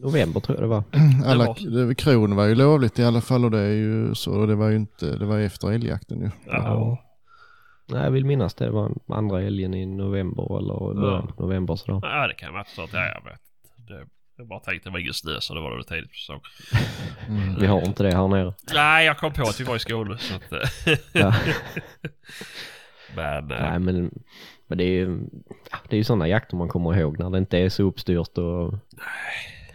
[0.01, 0.83] November tror jag det var.
[1.25, 4.45] alla, var- det, kron var ju lovligt i alla fall och det är ju så,
[4.45, 6.29] det var ju inte, det var efter älgjakten ju.
[6.45, 7.03] Ja.
[7.89, 11.99] Nej, jag vill minnas det var andra helgen i november eller början på november sådär.
[12.03, 13.39] ja, det kan vara så att ja, jag vet.
[13.87, 14.05] Det,
[14.37, 16.41] jag bara tänkte det var ingen snö så det var det tidigt på säsong.
[17.29, 17.55] Mm.
[17.59, 18.53] Vi har inte det här nere.
[18.73, 20.51] Nej, jag kom på att vi var i Skåne så att...
[20.51, 21.33] eh, Ja.
[23.15, 23.51] men...
[23.51, 24.11] eh, Nej, men,
[24.67, 25.19] men det är ju
[25.71, 28.37] ja, det är ju sådana jakter man kommer ihåg när det inte är så uppstyrt
[28.37, 28.73] och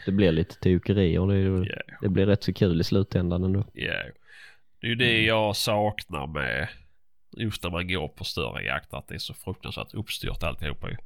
[0.07, 1.27] det blir lite tokerier.
[1.27, 1.83] Det, Ja.
[2.01, 3.65] det blir rätt så kul i slutändan ändå.
[3.73, 3.93] Ja.
[4.81, 6.69] Det är ju det jag saknar med
[7.37, 10.97] just när man går på större jakter att det är så fruktansvärt uppstyrt alltihopa ju.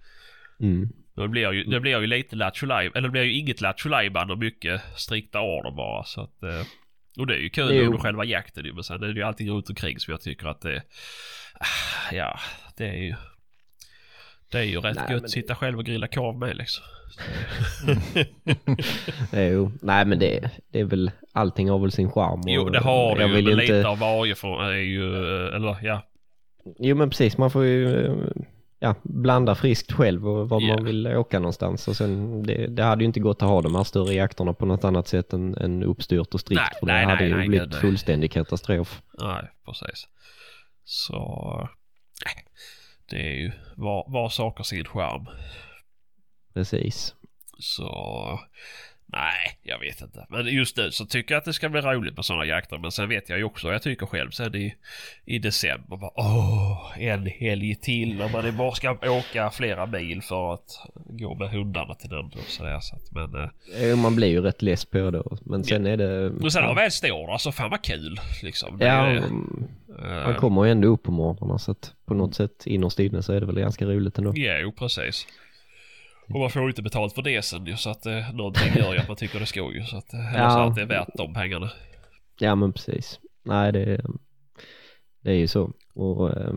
[0.60, 0.88] Mm.
[1.16, 3.90] Det blir ju, det blir ju lite lattjo eller det blir ju inget lattjo
[4.32, 6.42] och mycket strikta order bara så att...
[6.42, 6.62] eh,
[7.18, 9.06] Och det är ju kul Det är ju- under själva jakten ju men sen är
[9.08, 10.82] det ju allting runt omkring som jag tycker att det...
[11.60, 12.38] ah, Ja,
[12.76, 13.14] det är ju...
[14.50, 16.84] Det är ju rätt Nej, gött att det- sitta själv och grilla korv med liksom.
[19.32, 22.40] Jo, nej men det, det är väl, allting har väl sin charm.
[22.46, 25.14] Jo det har det jag ju vill men inte- lite av varje för, är ju...
[25.48, 26.02] eh, Eller ja.
[26.78, 28.14] Jo men precis, man får ju eh,
[28.78, 30.74] ja, blanda friskt själv och var Ja.
[30.76, 31.88] man vill åka någonstans.
[31.88, 34.66] Och sen, det, det hade ju inte gått att ha de här större jakterna på
[34.66, 36.60] något annat sätt än, än uppstyrt och strikt.
[36.62, 37.80] Nej, för det nej, hade nej, ju nej, blivit nej.
[37.80, 39.02] fullständig katastrof.
[39.22, 40.08] Nej, precis.
[40.84, 41.68] Så...
[43.10, 43.52] Det är ju...
[43.76, 45.26] Var, var sak har sin charm.
[46.54, 47.14] Precis.
[47.58, 48.40] Så...
[49.08, 50.26] Nej, jag vet inte.
[50.28, 52.78] Men just nu så tycker jag att det ska bli roligt med sådana jakter.
[52.78, 54.74] Men sen vet jag ju också, jag tycker själv sen i,
[55.24, 60.54] i december bara åh, en helg till när man bara ska åka flera mil för
[60.54, 62.80] att gå med hundarna till den och sådär.
[62.80, 63.50] Så att, men...
[63.90, 65.22] eh, Man blir ju rätt less på det.
[65.44, 66.30] Men sen är det...
[66.30, 68.78] Och sen när man väl står där så fan vad kul liksom.
[68.78, 69.20] Det, Ja,
[69.98, 72.98] är, man eh, kommer ju ändå upp på morgnarna så att på något sätt innerst
[72.98, 74.32] inne så är det väl ganska roligt ändå.
[74.36, 75.26] Ja, jo precis.
[76.28, 78.92] Och man får ju inte betalt för det sen ju så att eh, någonting gör
[78.94, 80.68] ju att man tycker det ska ju så att, eh, eller så Ja.
[80.68, 81.70] att det är värt de pengarna.
[82.38, 83.20] Ja men precis.
[83.44, 84.00] Nej det,
[85.20, 85.72] det är ju så.
[85.94, 86.52] Och eh,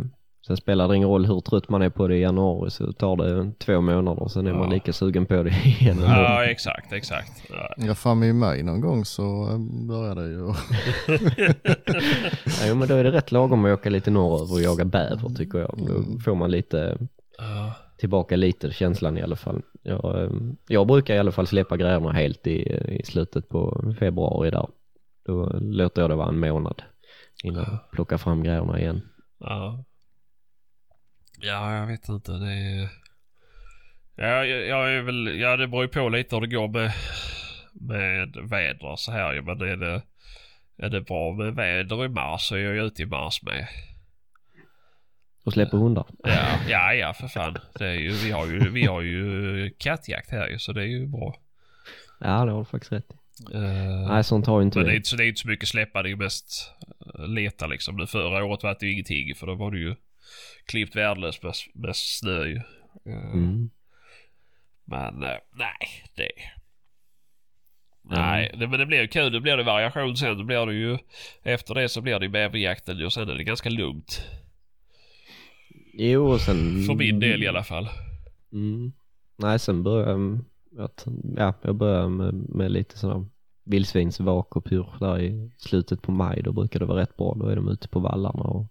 [0.49, 3.15] sen spelar det ingen roll hur trött man är på det i januari så tar
[3.15, 4.69] det två månader sen är man Ja.
[4.73, 5.97] lika sugen på det igen.
[6.01, 7.31] Ja, exakt, exakt.
[7.49, 7.73] Ja.
[7.77, 10.53] Ja, fram i maj någon gång så eh, börjar det ju.
[12.67, 15.59] Ja, men då är det rätt lagom att åka lite norröver och jaga bäver tycker
[15.59, 15.79] jag.
[15.87, 16.97] Då får man lite
[17.97, 19.61] tillbaka lite känslan i alla fall.
[19.83, 20.29] Jag, eh,
[20.67, 22.61] jag brukar i alla fall släppa grejerna helt i,
[22.99, 24.67] i slutet på februari där.
[25.25, 26.81] Då låter jag det vara en månad
[27.43, 29.01] innan jag plockar fram grejerna igen.
[29.39, 29.83] Ja.
[31.41, 32.31] Ja, jag vet inte.
[32.31, 32.89] Det är...
[34.15, 35.39] Ja, jag, jag är väl...
[35.39, 36.91] Ja, det beror ju på lite hur det går med,
[37.73, 39.41] med väder och så här ju.
[39.41, 40.01] Men är det,
[40.77, 43.67] är det bra med väder i mars så är jag ju ute i mars med.
[45.45, 46.05] Och släpper hundar.
[46.23, 47.57] Ja, ja, ja för fan.
[47.79, 50.85] Det är ju, vi, har ju, vi har ju kattjakt här ju så det är
[50.85, 51.35] ju bra.
[52.19, 53.55] Ja det har du faktiskt rätt i.
[53.55, 55.47] Eh, Nej sånt har ju inte men det är, inte, så- det är inte så
[55.47, 56.73] mycket släppa, det är ju mest
[57.27, 57.95] leta liksom.
[57.97, 59.95] Nu förra året var det ju ingenting för då var det ju
[60.65, 62.55] klippt värdelöst med, med snö ju.
[63.05, 63.69] Eh, Mm.
[64.85, 66.31] Men eh, nej, det...
[68.01, 69.31] Nej, det, men det blir ju kul.
[69.31, 70.37] Det blir det variation sen.
[70.37, 70.97] Då blir det ju...
[71.43, 74.21] Efter det så blir det ju bäverjakten och sen är det ganska lugnt.
[75.93, 76.83] Jo och sen...
[76.87, 77.89] För min del i alla fall.
[78.53, 78.91] Mm.
[79.37, 80.39] Nej sen börjar
[80.71, 80.89] jag,
[81.37, 83.25] ja, jag börjar med, med lite sådana
[83.63, 86.41] vildsvinsvak och pur där i slutet på maj.
[86.41, 87.35] Då brukar det vara rätt bra.
[87.39, 88.65] Då är de ute på vallarna och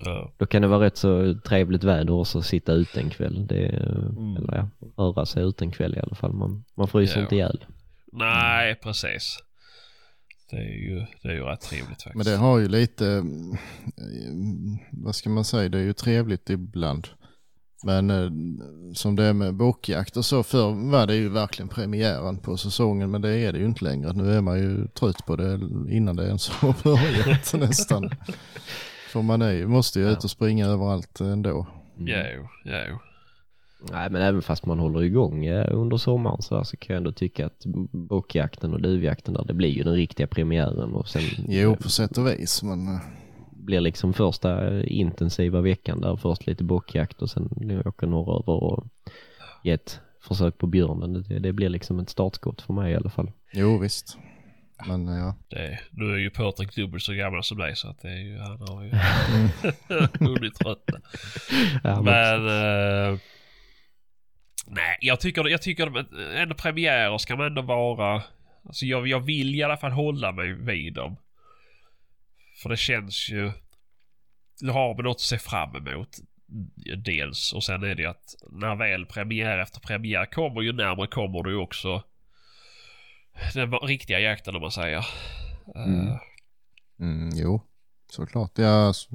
[0.00, 0.32] Ja.
[0.38, 3.46] då kan det vara rätt så trevligt väder också att sitta ute en kväll.
[3.46, 4.36] Det Mm.
[4.36, 6.32] Eller ja, röra sig ut en kväll i alla fall.
[6.32, 7.22] Man, man fryser Ja.
[7.22, 7.64] inte ihjäl.
[8.12, 9.38] Nej, precis.
[10.50, 12.14] Det är ju, det är ju rätt trevligt faktiskt.
[12.14, 13.56] Men det har ju lite, mm,
[14.90, 17.08] vad ska man säga, det är ju trevligt ibland.
[17.84, 18.30] Men eh,
[18.94, 23.10] som det är med bokjakt och så, förr var det ju verkligen premiären på säsongen,
[23.10, 24.12] men det är det ju inte längre.
[24.12, 28.10] Nu är man ju trött på det innan det ens har börjat nästan.
[29.12, 31.66] För man är, måste ju ut och springa överallt ändå.
[31.98, 32.98] Ja, jo, ja, jo.
[33.92, 36.98] Nej men även fast man håller igång eh, under sommaren så, här, så kan jag
[36.98, 41.22] ändå tycka att bockjakten och duvjakten där det blir ju den riktiga premiären och sen
[41.48, 42.62] Jo, på sätt och vis.
[42.62, 43.00] Men eh,
[43.50, 48.84] blir liksom första eh, intensiva veckan där först lite bockjakt och sen åker norröver och
[49.62, 51.12] ge ett försök på björnen.
[51.12, 53.30] Det, det blir liksom ett startskott för mig i alla fall.
[53.52, 54.18] jo, visst.
[54.86, 55.36] Men eh, ja.
[55.48, 58.38] Det, nu är ju Patrik dubbelt så gammal som dig så att det är ju,
[58.38, 58.90] han har ju
[60.26, 61.00] hunnit tröttna.
[61.84, 63.12] Ja, men, Men...
[63.12, 63.18] eh,
[64.66, 68.22] nej, jag tycker, jag tycker att ändå premiärer ska man ändå vara...
[68.64, 71.16] Alltså jag, jag vill i alla fall hålla mig vid dem.
[72.62, 73.52] För det känns ju...
[74.60, 76.08] Nu har man något att se fram emot.
[76.96, 77.52] Dels.
[77.52, 81.48] Och sen är det ju att när väl premiär efter premiär kommer ju närmare kommer
[81.48, 82.02] ju också
[83.54, 85.06] den riktiga jakten om man säger.
[85.74, 86.08] Mm.
[86.08, 86.16] Eh,
[87.00, 87.62] Mm, jo,
[88.12, 88.58] såklart.
[88.58, 89.08] Ja, alltså,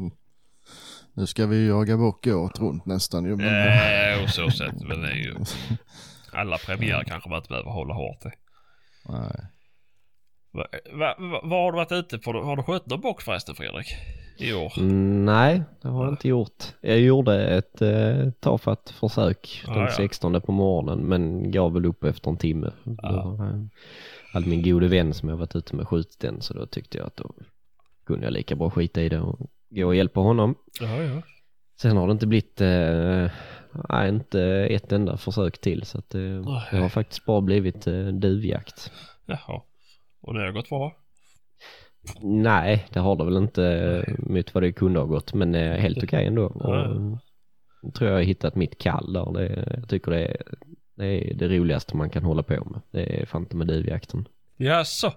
[1.14, 3.36] nu ska vi jaga bock året runt nästan ju.
[3.36, 3.68] Men,
[4.18, 4.82] Eh, och så sett.
[4.82, 5.36] Men det är ju...
[6.32, 8.30] Alla premiärer kanske man inte behöver hålla hårt i.
[9.06, 9.46] nej.
[10.52, 12.32] Va, va, va, vad har du varit ute på?
[12.32, 13.96] Har du skjutit någon bock förresten Fredrik?
[14.38, 14.74] I år?
[14.78, 16.64] Mm, nej, det har jag inte gjort.
[16.82, 19.92] Jag gjorde ett eh, tafatt försök den Ah, ja.
[19.92, 22.72] 16 på morgonen men gav väl upp efter en timme.
[22.84, 23.66] Då, eh,
[24.34, 27.08] hade min gode vän som jag varit ute med skjutit den så då tyckte jag
[27.08, 27.32] att då
[28.06, 30.56] kunde jag lika bra skita i det och gå och hjälpa honom.
[30.82, 31.22] Ja, ja.
[31.82, 33.32] Sen har det inte blivit, eh,
[33.90, 36.22] nej inte ett enda försök till så att eh,
[36.72, 38.92] det har faktiskt bara blivit eh, duvjakt.
[39.26, 39.62] Jaha.
[40.22, 40.96] Och det har gått bra?
[42.22, 46.04] Nej, det har det väl inte mot vad det kunde ha gått men eh, helt
[46.04, 46.46] okej ändå.
[46.46, 49.32] Och, tror jag har hittat mitt kall där.
[49.34, 50.38] Det, jag tycker det är,
[50.96, 52.82] det är det roligaste man kan hålla på med.
[52.92, 54.28] Det är fan inte med duvjakten.
[54.58, 55.14] Jaså?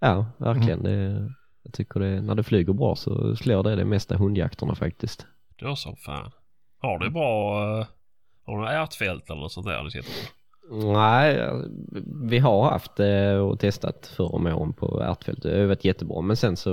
[0.00, 0.82] Ja, verkligen.
[0.82, 1.30] Det,
[1.62, 5.26] jag tycker det, när det flyger bra så slår det de mesta hundjakterna faktiskt.
[5.58, 6.30] Då som fan.
[6.78, 7.62] Har du bra...
[7.80, 7.86] eh,
[8.46, 10.39] har du ärtfält eller något sånt där du sitter på?
[10.70, 11.50] Nej,
[12.30, 15.42] vi har haft det och testat förr om åren på ärtfält.
[15.42, 16.20] Det har varit jättebra.
[16.20, 16.72] Men sen så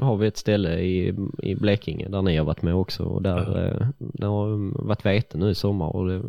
[0.00, 3.04] har vi ett ställe i, i Blekinge där ni har varit med också.
[3.04, 6.22] Och där eh, det har varit vete nu i sommar och det,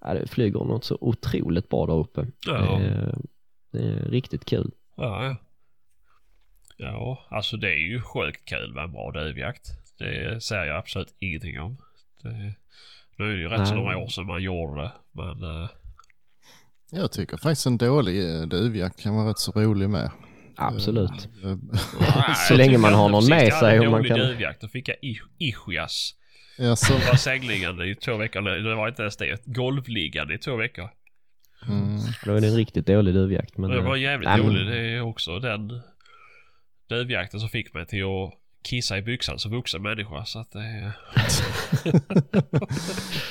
[0.00, 2.26] ja, det flyger något så otroligt bra där uppe.
[2.46, 2.52] Ja.
[2.78, 3.14] Det, är-
[3.72, 4.70] det är riktigt kul.
[4.96, 5.36] Ja, ja.
[6.78, 9.66] Ja, alltså det är ju sjukt kul med en bra duvjakt.
[9.98, 11.76] Det säger jag absolut ingenting om.
[12.22, 12.54] Det,
[13.18, 13.82] nu är det ju rätt så Nej.
[13.84, 14.92] några år sedan man gjorde det.
[15.12, 15.68] Men...
[16.90, 20.10] Jag tycker faktiskt en dålig eh, duvjakt kan vara rätt så rolig med.
[20.56, 21.28] Absolut.
[21.44, 21.56] Eh,
[22.48, 24.60] Så länge man har någon med Jag hade sig en dålig kan- duvjakt.
[24.60, 24.96] Då fick jag
[25.38, 26.14] ischias.
[26.58, 28.48] Ja, så, Jag var sängliggande i två veckor.
[28.48, 29.42] eller Det var inte ens det.
[29.46, 30.88] Golvliggande i två veckor.
[31.68, 33.56] mm, Då är det en riktigt dålig duvjakt.
[33.58, 34.66] Men, det var eh, jävligt nej, men- roligt.
[34.66, 35.80] Det är också den
[36.88, 38.32] duvjakten som fick mig till att
[38.66, 40.24] kissa i byxan som vuxen människa.
[40.24, 40.92] Så att det är...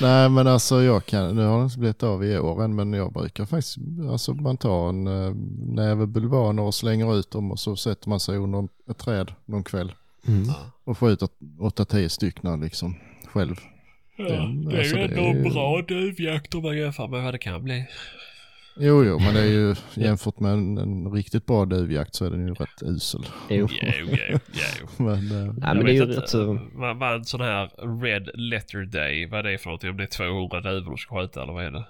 [0.00, 2.92] Nej men alltså jag kan, nu har det inte blivit av i år än men
[2.92, 3.76] jag brukar faktiskt,
[4.10, 5.34] alltså man tar en äh,
[5.74, 9.64] näve bulvaner och slänger ut dem och så sätter man sig under ett träd någon
[9.64, 9.92] kväll
[10.28, 10.48] Mm.
[10.84, 11.28] och skjuter
[11.60, 12.96] 8-10 stycken liksom
[13.32, 13.54] själv.
[14.16, 14.30] Ja, Det-
[14.70, 17.38] det är alltså, ju det ändå är bra duvjakt om man jämför med vad det
[17.38, 17.86] kan bli.
[18.78, 22.30] Jo jo men det är ju jämfört med en, en riktigt bra duvjakt så är
[22.30, 23.26] den ju rätt usel.
[23.50, 23.68] Jo.
[23.70, 24.38] Jo, jo,
[24.80, 24.86] jo.
[25.04, 26.58] Men äh, Jag men det är ju vet rätt inte, så...
[26.72, 27.70] vad, vad en sån här
[28.02, 29.90] Red Letter Day, vad är det för någonting?
[29.90, 31.86] Om det är 200 duvor du ska skjuta eller vad är det?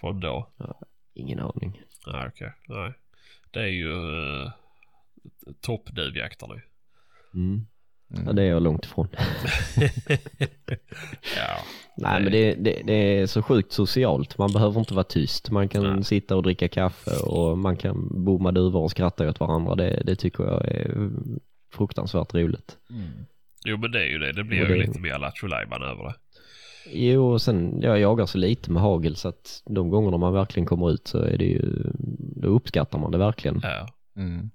[0.00, 0.46] På en dag?
[1.14, 1.82] Ingen aning.
[2.06, 2.52] Nej, okej.
[2.68, 2.92] Nej.
[3.50, 4.50] Det är ju uh,
[5.60, 6.60] toppduvjakter nu.
[7.34, 7.66] Mm.
[8.26, 9.08] Ja, det är jag långt ifrån.
[11.36, 11.56] Ja.
[11.96, 14.38] Nej men det, det, det är så sjukt socialt.
[14.38, 15.50] Man behöver inte vara tyst.
[15.50, 16.04] Man kan Nej.
[16.04, 19.74] sitta och dricka kaffe och man kan bomma duvor och skratta åt varandra.
[19.74, 21.10] Det, det tycker jag är
[21.72, 22.76] fruktansvärt roligt.
[23.66, 24.32] Jo men det är ju det.
[24.32, 26.14] Det blir Och ju det- lite mer Lattjo över det.
[26.92, 30.66] Jo och sen, jag jagar så lite med hagel så att de gångerna man verkligen
[30.66, 31.90] kommer ut så är det ju,
[32.36, 33.60] då uppskattar man det verkligen.
[33.62, 33.86] Ja.
[34.16, 34.50] mm.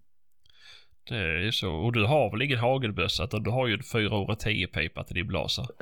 [1.10, 1.72] Det är ju så.
[1.72, 5.28] Och du har väl ingen hagelbössa utan du har ju en 410 pipa till din
[5.28, 5.66] blasa.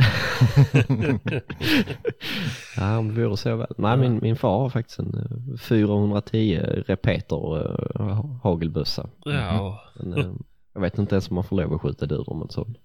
[2.77, 3.67] Ja om det vore så väl.
[3.77, 5.13] Nej min, min far har faktiskt en
[5.53, 9.09] eh, 410 repeter uh, hagelbössa.
[9.25, 9.83] Ja.
[9.95, 10.33] Men, eh,
[10.73, 12.77] jag vet inte ens om man får lov att skjuta djur med en sån.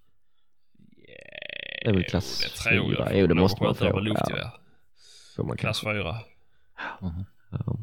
[1.83, 2.87] Det är väl klass det tror jag.
[2.87, 3.07] fyra.
[3.07, 3.85] Får Jo, det måste man få.
[3.85, 4.53] Ja,
[5.37, 6.03] får man Klass kanske.
[6.03, 6.17] 4.
[7.51, 7.77] Ja.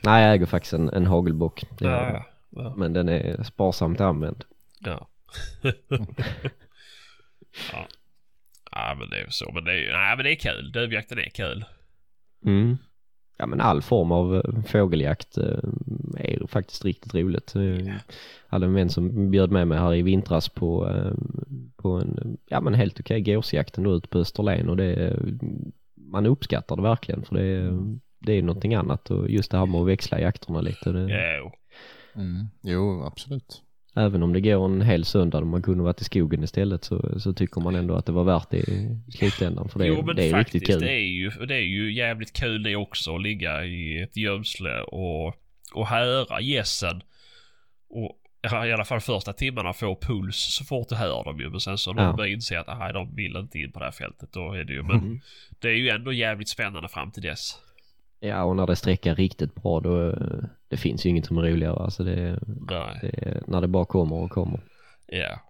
[0.00, 1.64] Nej jag äger faktiskt en, en hagelbock.
[1.78, 1.84] Det.
[1.84, 2.24] Ja.
[2.56, 2.74] Ja.
[2.76, 4.44] Men den är sparsamt använd.
[4.80, 5.08] Ja.
[7.72, 7.86] ja.
[8.72, 9.50] Ja men det är ju så.
[9.54, 10.72] Men det är nej men det är kul.
[10.72, 11.64] Duvjakten är kul.
[12.46, 12.76] Mm.
[13.38, 15.58] Ja men all form av eh, fågeljakt eh,
[16.18, 17.52] är faktiskt riktigt roligt.
[17.54, 17.98] Jag
[18.48, 21.12] hade en vän som bjöd med mig här i vintras på, eh,
[21.76, 25.16] på en, ja men helt okej gåsjakt ändå ute på Österlen och det,
[25.94, 29.66] man uppskattar det verkligen för det, är- det är någonting annat och just det här
[29.66, 30.92] med att växla jakterna lite.
[30.92, 31.52] Det, Jo.
[32.16, 32.46] Mm.
[32.62, 33.62] Jo, absolut.
[33.96, 37.20] Även om det går en hel söndag och man kunde varit i skogen istället så,
[37.20, 40.16] så tycker man ändå att det var värt det i slutändan för det, jo men
[40.16, 40.80] det är faktiskt, riktigt kul.
[40.80, 44.80] det är, ju, det är ju jävligt kul det också att ligga i ett gömsle
[44.80, 45.26] och,
[45.74, 47.02] och höra gässen.
[47.88, 48.20] Och
[48.66, 51.50] i alla fall första timmarna få puls så fort du hör dem ju.
[51.50, 52.12] Men sen så när Ja.
[52.12, 54.32] börjar inse att nej, de vill inte in på det här fältet.
[54.32, 55.20] Då är det ju, men Mm.
[55.58, 57.58] det är ju ändå jävligt spännande fram till dess.
[58.28, 60.12] Ja och när det sträcker riktigt bra då,
[60.68, 62.38] det finns ju inget som är roligare alltså det,
[63.02, 64.60] det när det bara kommer och kommer.
[65.06, 65.40] Ja.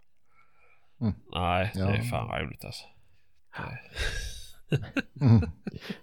[1.00, 1.14] Mm.
[1.32, 1.88] Nej, det Ja.
[1.96, 2.84] är fan roligt alltså.
[5.20, 5.40] Mm.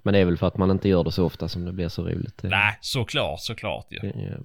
[0.04, 1.90] Men det är väl för att man inte gör det så ofta som det blir
[1.90, 2.44] så roligt.
[2.44, 3.98] Nej, såklart, såklart ju.
[4.10, 4.40] är-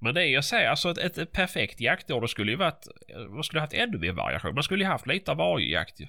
[0.00, 2.86] Men det är jag säger, alltså ett, ett, ett perfekt jaktår, det skulle ju varit,
[3.30, 4.54] man skulle haft ännu mer variation.
[4.54, 6.06] Man skulle ju haft lite av varje jakt ju.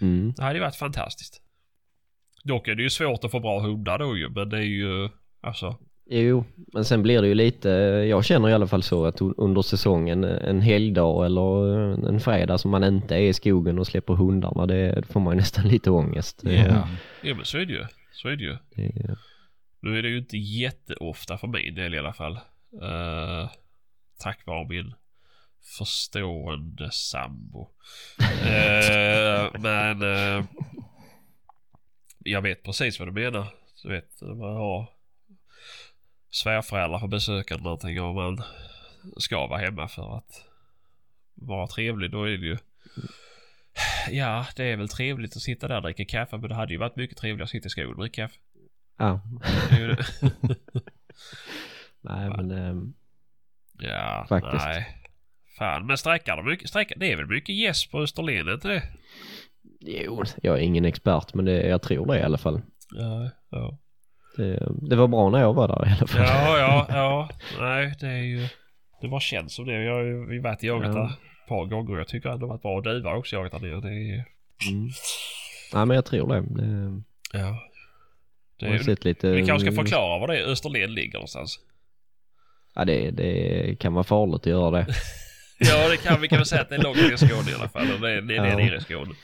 [0.00, 0.32] Mm.
[0.36, 1.42] Det hade ju varit fantastiskt.
[2.44, 5.08] Dock är det ju svårt att få bra hundar då ju, men det är ju,
[5.40, 5.76] alltså.
[6.12, 7.68] Jo, men sen blir det ju lite,
[8.08, 11.64] jag känner i alla fall så att un- under säsongen, en helgdag eller
[12.08, 15.36] en fredag som man inte är i skogen och släpper hundarna, det får man ju
[15.36, 16.40] nästan lite ångest.
[16.44, 16.88] Ja.
[17.22, 17.84] Ja men så är det ju.
[18.12, 18.56] Så är det ju.
[18.76, 19.16] det-
[19.82, 22.32] Nu är det ju inte jätteofta för min del i alla fall.
[22.82, 23.50] Uh,
[24.22, 24.94] tack vare min
[25.78, 27.68] förstående sambo.
[28.44, 30.44] Eh, men eh,
[32.24, 33.46] jag vet precis vad du menar.
[33.82, 34.86] Du vet, man har
[36.30, 38.42] svärföräldrar på besök eller någonting och man
[39.16, 40.44] ska vara hemma för att
[41.34, 42.10] vara trevlig.
[42.10, 42.58] Då är det ju
[44.10, 46.78] Ja, det är väl trevligt att sitta där och dricka kaffe men det hade ju
[46.78, 48.38] varit mycket trevligare att sitta i skogen och dricka kaffe.
[48.98, 49.20] Ja,
[52.00, 52.94] nej men ehm,
[53.78, 54.64] Ja, Faktiskt.
[54.64, 54.96] nej.
[55.58, 56.68] Fan, men sträckar de mycket?
[56.68, 58.82] Sträckar, det är väl mycket gäss på Österlen, inte det?
[59.80, 62.60] Jo, jag är ingen expert men det, jag tror det i alla fall.
[62.94, 63.78] Ja, ja.
[64.36, 66.22] Det, det var bra när jag var där i alla fall.
[66.22, 67.28] Ja, ja, ja.
[67.60, 68.48] Nej, det är ju...
[69.00, 69.84] Det bara känns som det.
[69.84, 71.10] Jag har ju varit i jagat Ja.
[71.10, 71.98] ett par gånger.
[71.98, 72.76] Jag tycker att det varit bra.
[72.76, 73.80] Och Duva har också jagat där nere.
[73.80, 74.14] Det är ju...
[74.70, 74.90] Mm.
[75.74, 76.40] Nej men jag tror det.
[76.62, 77.02] det
[77.32, 77.58] Ja.
[78.60, 79.30] Det är, sett lite...
[79.30, 81.58] vi kanske ska förklara var det är Österlen ligger någonstans.
[82.74, 84.86] Ja det, det kan vara farligt att göra det.
[85.62, 87.54] Ja, det kan vi kan väl säga att det är långt ner i Skåne i
[87.54, 87.92] alla fall.
[87.94, 88.56] Och det är, det är Ja.
[88.56, 89.14] nere i Skåne.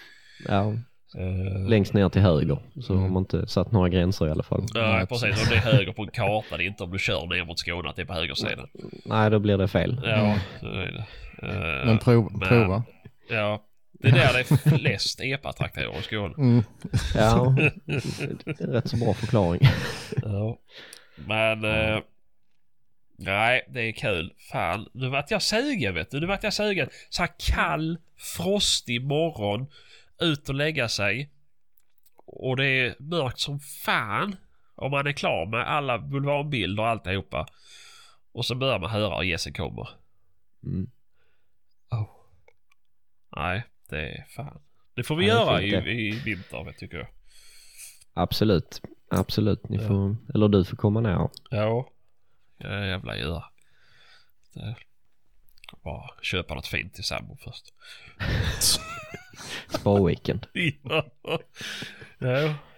[0.48, 0.74] Ja,
[1.18, 4.64] Uh, längst ner till höger så har man inte satt några gränser i alla fall.
[4.74, 5.42] Ja, Nej, precis.
[5.42, 6.56] Om det är höger på en karta.
[6.56, 8.68] Det är inte om du kör ner mot Skåne att det är på högersidan.
[9.04, 10.00] Nej då blir det fel.
[10.04, 11.06] Ja, så är det.
[11.48, 12.82] Eh, Men prov, men- prova.
[13.30, 13.62] Ja,
[13.92, 16.34] det är där det är flest epatraktorer i Skåne.
[16.38, 16.62] Mm.
[17.14, 17.56] Ja,
[18.44, 19.60] det är rätt så bra förklaring.
[20.22, 20.58] Ja.
[21.26, 21.64] Men...
[21.64, 21.98] Eh,
[23.18, 24.32] nej, det är kul.
[24.52, 26.20] Fan, nu vart jag sugen vet du.
[26.20, 26.88] Nu vart jag sugen.
[27.10, 27.98] Så här kall,
[28.36, 29.66] frostig morgon.
[30.20, 31.30] Ut och lägga sig.
[32.26, 34.36] Och det är mörkt som fan.
[34.74, 37.46] Om man är klar med alla bulvanbilder och alltihopa.
[38.32, 39.88] Och så börjar man höra att gässen kommer.
[40.64, 40.90] Mm.
[41.90, 42.08] Oh.
[43.36, 44.60] Nej, det är fan.
[44.94, 47.08] Det får vi Ja, göra i, i vinter, tycker jag.
[48.12, 49.68] Absolut, absolut.
[49.68, 49.88] Ni Ja.
[49.88, 51.28] får, eller du får komma ner.
[51.50, 51.88] Ja.
[52.58, 53.44] Ja, jävla göra.
[55.84, 57.64] Bara köpa något fint till sambo först.
[59.68, 60.46] Sparweekend.
[60.82, 61.04] ja.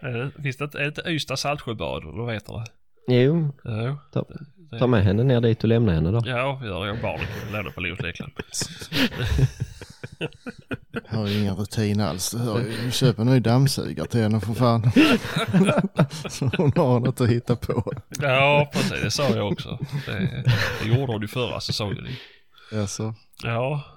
[0.01, 2.03] Ja, finns det inte, är det inte Ystad Saltsjöbad?
[2.05, 2.65] Vad heter det?
[3.15, 4.25] Jo, Ja, ta,
[4.71, 6.23] det- ta med henne ner dit och lämna henne då.
[6.27, 6.87] Ja, gör det.
[6.87, 8.33] Jag barnen kan lämna på Leos lekland.
[10.93, 12.31] Jag har ju ingen rutin alls.
[12.31, 14.91] Du hör ju, köp en ny dammsugare till henne för fan.
[16.31, 17.93] Så hon har något att hitta på.
[18.21, 19.03] Ja, precis.
[19.03, 19.79] Det sa jag också.
[20.07, 20.45] Det,
[20.83, 22.07] det gjorde hon ju förra säsongen.
[22.73, 23.95] Alltså, Ja.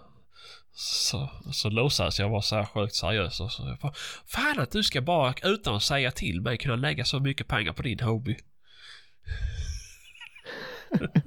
[0.74, 3.94] Så, så låtsades jag vara så här sjukt seriös och så jag bara,
[4.26, 7.74] Fan att du ska bara utan att säga till mig kunna lägga så mycket pengar
[7.74, 8.38] på din hobby.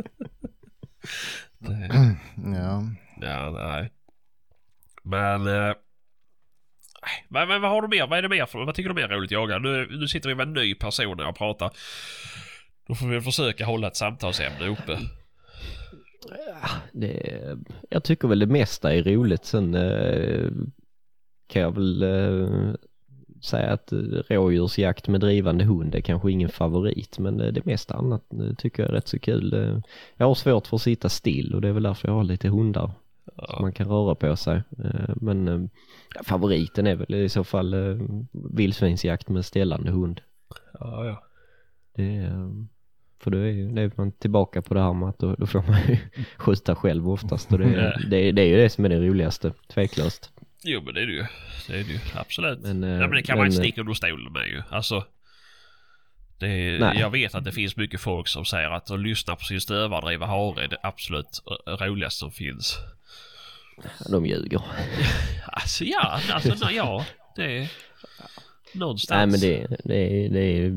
[1.58, 2.82] det, ja.
[3.20, 3.92] ja, nej.
[5.02, 5.46] Men...
[5.46, 5.74] Eh,
[7.28, 8.06] men, men vad har du mer?
[8.06, 9.58] Vad är det mer för, Vad tycker du mer är roligt att jaga?
[9.58, 11.70] Nu, nu sitter vi med en ny person när jag pratar.
[12.88, 14.98] Då får vi försöka hålla ett samtalsämne uppe.
[16.92, 17.56] Det,
[17.90, 19.44] jag tycker väl det mesta är roligt.
[19.44, 20.50] Sen eh,
[21.46, 22.74] kan jag väl eh,
[23.42, 23.98] säga att eh,
[24.28, 27.18] rådjursjakt med drivande hund är kanske ingen favorit.
[27.18, 28.24] Men det mesta annat
[28.58, 29.82] tycker jag är rätt så kul.
[30.16, 32.48] Jag har svårt för att sitta still och det är väl därför jag har lite
[32.48, 32.90] hundar.
[33.36, 34.62] Så man kan röra på sig.
[35.16, 35.70] Men
[36.24, 37.74] favoriten är väl i så fall
[38.32, 40.20] vildsvinsjakt med ställande hund.
[40.80, 41.24] Ja, ja.
[41.94, 42.30] Det
[43.20, 45.46] för då är, ju- då är man tillbaka på det här med att då, då
[45.46, 45.98] får man ju
[46.36, 49.00] skjuta själv oftast och det, är- det, är- det är ju det som är det
[49.00, 50.30] roligaste, tveklöst.
[50.64, 51.24] Jo men det är det ju.
[51.68, 51.98] Det är det ju.
[52.14, 52.58] Absolut.
[52.60, 54.62] Men, eh, ja, men det kan man men, inte eh, sticka under stolen med ju.
[54.68, 55.04] Alltså.
[56.38, 59.44] Det är, jag vet att det finns mycket folk som säger att att lyssna på
[59.44, 62.78] sin stövardriva hare är det absolut eh, roligaste som finns.
[64.10, 64.60] De ljuger.
[65.46, 67.06] Alltså ja, alltså ja.
[67.36, 67.68] Det är
[68.74, 69.18] någonstans.
[69.18, 70.72] Nej men det, det, det, är,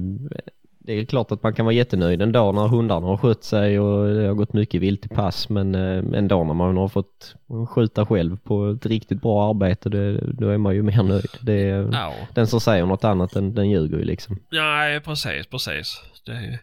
[0.87, 3.79] det är klart att man kan vara jättenöjd en dag när hundarna har skött sig
[3.79, 6.87] och det har gått mycket vilt i pass men eh, en dag när man har
[6.87, 7.35] fått
[7.69, 11.29] skjuta själv på ett riktigt bra arbete det, då är man ju mer nöjd.
[11.41, 11.61] Det
[11.93, 12.13] Ja.
[12.33, 14.39] Den som säger något annat den, den ljuger ju liksom.
[14.51, 16.01] Nej, precis, precis.
[16.25, 16.59] Det är...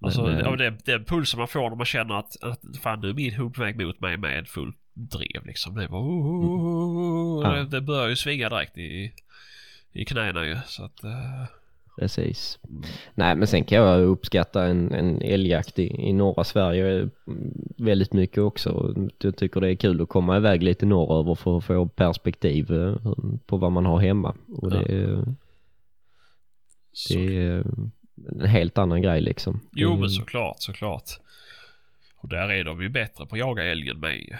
[0.00, 3.00] Alltså, Men, eh, och det, den pulsen man får när man känner att, att fan
[3.00, 5.74] nu är min hund på väg mot mig med full drev liksom.
[5.74, 6.00] Det, var,
[7.44, 7.52] Ja.
[7.52, 9.12] det, det börjar ju svinga direkt i,
[9.92, 10.56] i knäna ju.
[10.66, 11.44] Så att, eh,
[11.98, 12.58] Precis.
[13.14, 17.10] Nej men sen kan jag uppskatta en, en älgjakt i, i norra Sverige mm,
[17.78, 18.94] väldigt mycket också.
[19.22, 22.96] Jag tycker det är kul att komma iväg lite norröver för att få perspektiv eh,
[23.46, 24.34] på vad man har hemma.
[24.56, 25.34] Och det, är-
[26.92, 27.64] så, det är
[28.40, 29.60] en helt annan grej liksom.
[29.72, 31.10] jo men såklart, såklart.
[32.16, 34.38] Och där är de ju bättre på att jaga älgen med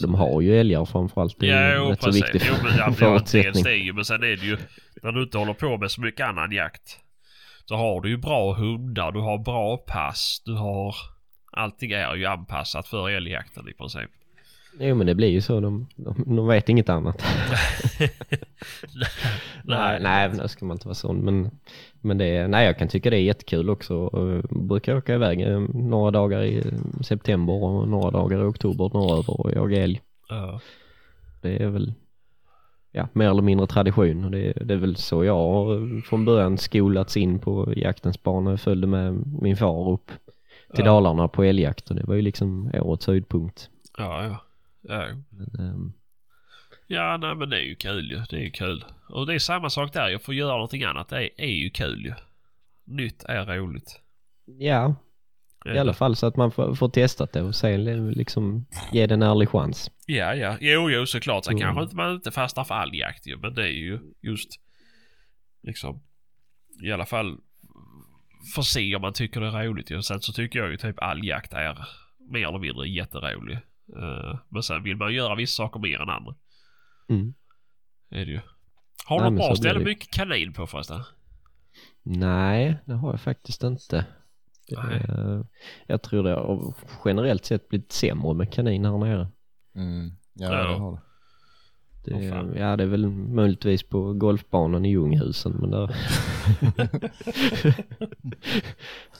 [0.00, 0.06] ju.
[0.06, 1.36] De har ju älgar framförallt.
[1.40, 2.22] Det är Ja, jo, rätt så precis.
[2.24, 3.86] viktig Jo, men, ja, ja, dels förutsättning.
[3.86, 4.56] det men sen är det ju
[5.02, 6.98] när du inte håller på med så mycket annan jakt.
[7.64, 10.94] Så har du ju bra hundar, du har bra pass, du har...
[11.56, 14.10] Allting är ju anpassat för älgjakten i princip.
[14.78, 15.60] Jo men det blir ju så.
[15.60, 17.22] De, de, de vet inget annat.
[19.64, 21.16] Nej, nej, men det ska man inte vara sån.
[21.24, 21.50] Men,
[22.00, 24.10] men det, nej, jag kan tycka det är jättekul också.
[24.12, 26.62] Jag brukar åka iväg eh, några dagar i
[27.00, 30.00] september och några dagar i oktober norröver och jaga älg.
[30.28, 30.60] Ja.
[31.42, 31.92] Det är väl
[32.92, 36.58] ja, mer eller mindre tradition och det, det är väl så jag har från början
[36.58, 38.50] skolats in på jaktens bana.
[38.50, 40.10] Jag följde med min far upp
[40.74, 40.92] till Ja.
[40.92, 43.68] Dalarna på älgjakt och det var ju liksom årets höjdpunkt.
[43.98, 44.43] Ja, ja.
[44.88, 45.06] Ja.
[45.30, 45.92] Men, ehm,
[46.86, 48.16] ja, nej men det är ju kul ju.
[48.30, 48.84] Det är ju kul.
[49.08, 50.08] Och det är samma sak där.
[50.08, 51.08] Jag får göra någonting annat.
[51.08, 52.14] Det är, är ju kul ju.
[52.84, 54.00] Nytt är roligt.
[54.46, 54.94] ja,
[55.66, 59.14] i alla fall så att man får, får testat det och se liksom ge det
[59.14, 59.90] en ärlig chans.
[60.06, 60.56] Ja, ja.
[60.60, 61.44] Jo, jo, såklart.
[61.44, 61.62] Sen Mm.
[61.62, 63.36] kanske inte man inte fastnar för all jakt ju.
[63.36, 64.48] Men det är ju just
[65.62, 66.02] liksom
[66.82, 67.38] i alla fall
[68.54, 70.02] få se om man tycker det är roligt ju.
[70.02, 71.88] Sen så tycker jag ju typ all jakt är
[72.30, 73.58] mer eller mindre jätterolig.
[73.96, 76.34] Eh, men sen vill man göra vissa saker mer än andra.
[77.08, 77.34] Mm.
[78.10, 78.40] Är det ju.
[79.06, 79.84] Har du något bra ställe det.
[79.84, 81.00] mycket kanin på förresten?
[82.02, 84.06] Nej, det har jag faktiskt inte.
[84.70, 85.04] Nej.
[85.08, 85.40] Eh,
[85.86, 86.74] Jag tror det har
[87.04, 89.28] generellt sett blivit sämre med kanin här nere.
[89.74, 90.10] Mm.
[90.34, 90.68] Ja, Ja.
[90.68, 91.00] det har det.
[92.20, 92.54] Det, fan.
[92.56, 95.86] ja, det är väl möjligtvis på golfbanan i Ljunghusen men där,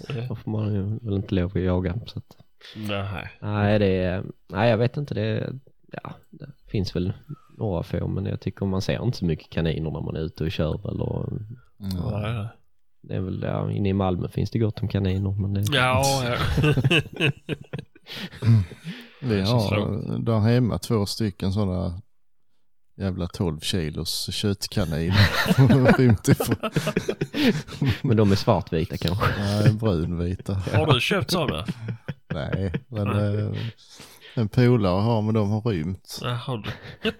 [0.08, 1.98] där får man ju väl inte lov att jaga.
[2.06, 2.36] Så att,
[2.76, 3.30] Nej.
[3.40, 5.14] nej, det är, nej, jag vet inte.
[5.14, 5.52] Det,
[6.02, 7.12] ja, det finns väl
[7.58, 10.44] några få men jag tycker man ser inte så mycket kaniner när man är ute
[10.44, 11.28] och kör eller
[11.80, 12.22] Mm.
[12.22, 12.48] Nej.
[13.02, 16.04] det är väl, ja, inne i Malmö finns det gott om kaniner men det, Ja,
[16.24, 16.36] ja.
[19.22, 22.00] Vi Så har där hemma två stycken sådana
[22.96, 24.30] jävla 12 kilos
[26.28, 26.56] ifrån.
[28.02, 29.26] men de är svartvita kanske.
[29.38, 30.54] Nej, brunvita.
[30.54, 31.64] Har du köpt sådana?
[32.34, 33.56] Nej, men eh,
[34.34, 36.18] en polare har men de har rymt.
[36.22, 36.70] Ja, har du?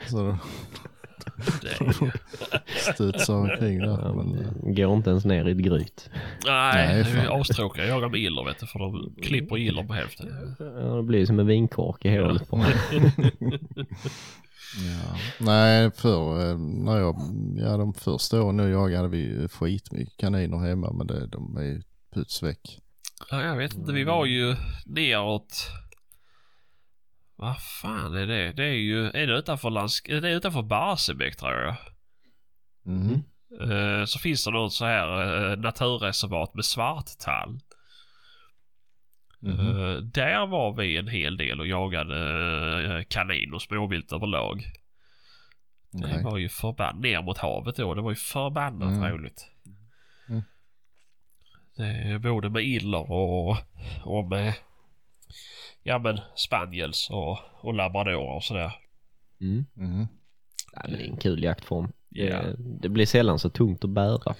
[0.08, 0.38] Så
[1.62, 2.10] Det är ju...
[2.92, 4.14] studsar omkring där.
[4.14, 6.10] Men, eh, Går inte ens ner i ett gryt.
[6.46, 8.66] Nej, Nej, det är astråkiga att jaga med iller vet du.
[8.66, 10.56] För de klipper iller på hälften.
[10.58, 12.66] Ja, det blir som en vinkork i hålet bara.
[14.76, 15.18] ja.
[15.40, 17.16] Nej, för eh, när jag,
[17.56, 21.82] ja de första åren nu jagade vi skitmycket kaniner hemma men det, de är ju
[22.14, 22.78] puts väck.
[23.30, 23.92] Ja, jag vet inte.
[23.92, 24.56] Vi var ju
[24.86, 25.70] neråt...
[27.36, 28.52] Vad fan är det?
[28.52, 29.06] Det är ju...
[29.06, 30.08] Är det utanför Landsk...
[30.08, 31.76] Det är utanför Barsebäck tror jag.
[32.86, 33.22] Mm.
[34.06, 37.60] Så finns det något så här eh, naturreservat med svarttall.
[39.47, 42.18] Eh, där var vi en hel del och jagade
[42.99, 44.64] eh, kanin och småvilt överlag.
[45.90, 46.22] Det Okej.
[46.24, 47.95] var ju förbannat ner mot havet då.
[47.95, 49.12] Det var ju förbannat Mm.
[49.12, 49.47] roligt.
[50.28, 50.42] Mm.
[51.76, 53.57] Det både med iller och,
[54.05, 54.55] och med
[55.82, 58.72] ja men spaniels och, och labradorer och sådär.
[59.40, 59.64] Mm.
[60.72, 61.92] Ja, men det är en kul jaktform.
[62.09, 62.42] Ja.
[62.42, 64.34] Det, det blir sällan så tungt att bära.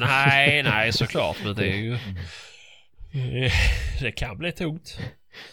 [0.00, 1.98] Nej, nej såklart men det är ju...
[3.12, 3.52] eh,
[4.00, 4.98] Det kan bli tungt.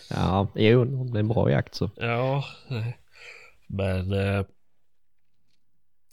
[0.10, 1.90] Ja, jo, det är en bra jakt så.
[1.98, 2.46] Ja,
[3.68, 4.46] men eh,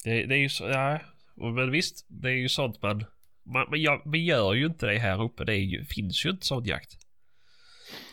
[0.05, 0.99] det, det är ju så, ja,
[1.37, 3.05] men visst, det är ju sånt man,
[3.43, 5.45] man, man gör, vi gör ju inte det här uppe.
[5.45, 6.91] Det ju, finns ju inte sån jakt.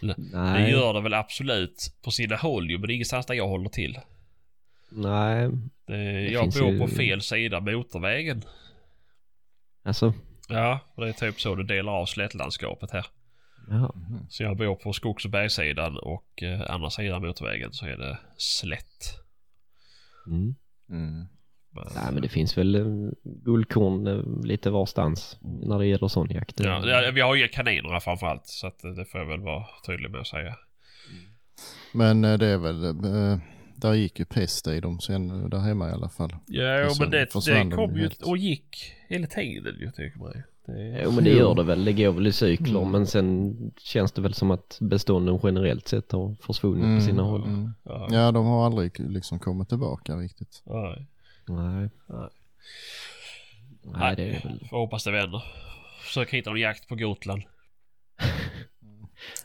[0.01, 3.33] Det Nej, gör det väl absolut på sina håll ju, men det är ingenstans där
[3.33, 3.99] jag håller till.
[4.89, 5.49] Nej,
[5.87, 8.43] Det, jag bor ju- på fel sida motorvägen.
[9.83, 10.13] alltså.
[10.49, 13.05] Ja, och det är typ så du delar av slättlandskapet här.
[13.69, 13.95] Ja.
[14.29, 18.19] Så jag bor på skogs och bergssidan och eh, andra sidan motorvägen så är det
[18.37, 19.19] slätt.
[20.27, 20.55] Mm.
[20.89, 21.27] Mm.
[21.73, 26.29] Men, Nej men det finns väl eh, guldkorn eh, lite varstans när det gäller sån
[26.29, 26.59] jakt.
[26.59, 30.21] ja, vi har ju kaninerna framförallt så att det får jag väl vara tydlig med
[30.21, 30.55] att säga.
[31.93, 32.81] Men det är väl,
[33.75, 36.35] där gick ju pest i dem sen där hemma i alla fall.
[36.47, 38.21] Ja, men det, det de kom ju helt.
[38.21, 41.93] och gick hela tiden ju tycker man Det, Jo men det gör det väl, det
[41.93, 42.91] går väl i cykler Mm.
[42.91, 47.43] men sen känns det väl som att bestånden generellt sett har försvunnit på sina håll.
[47.43, 47.73] Mm.
[47.83, 50.61] ja, Ja, de har aldrig liksom kommit tillbaka riktigt.
[50.65, 51.07] nej.
[51.47, 51.89] Nej.
[52.09, 52.29] Nej.
[53.83, 55.43] Nej det är väl, Får hoppas det vänder.
[56.01, 57.43] Försök hitta någon jakt på Gotland.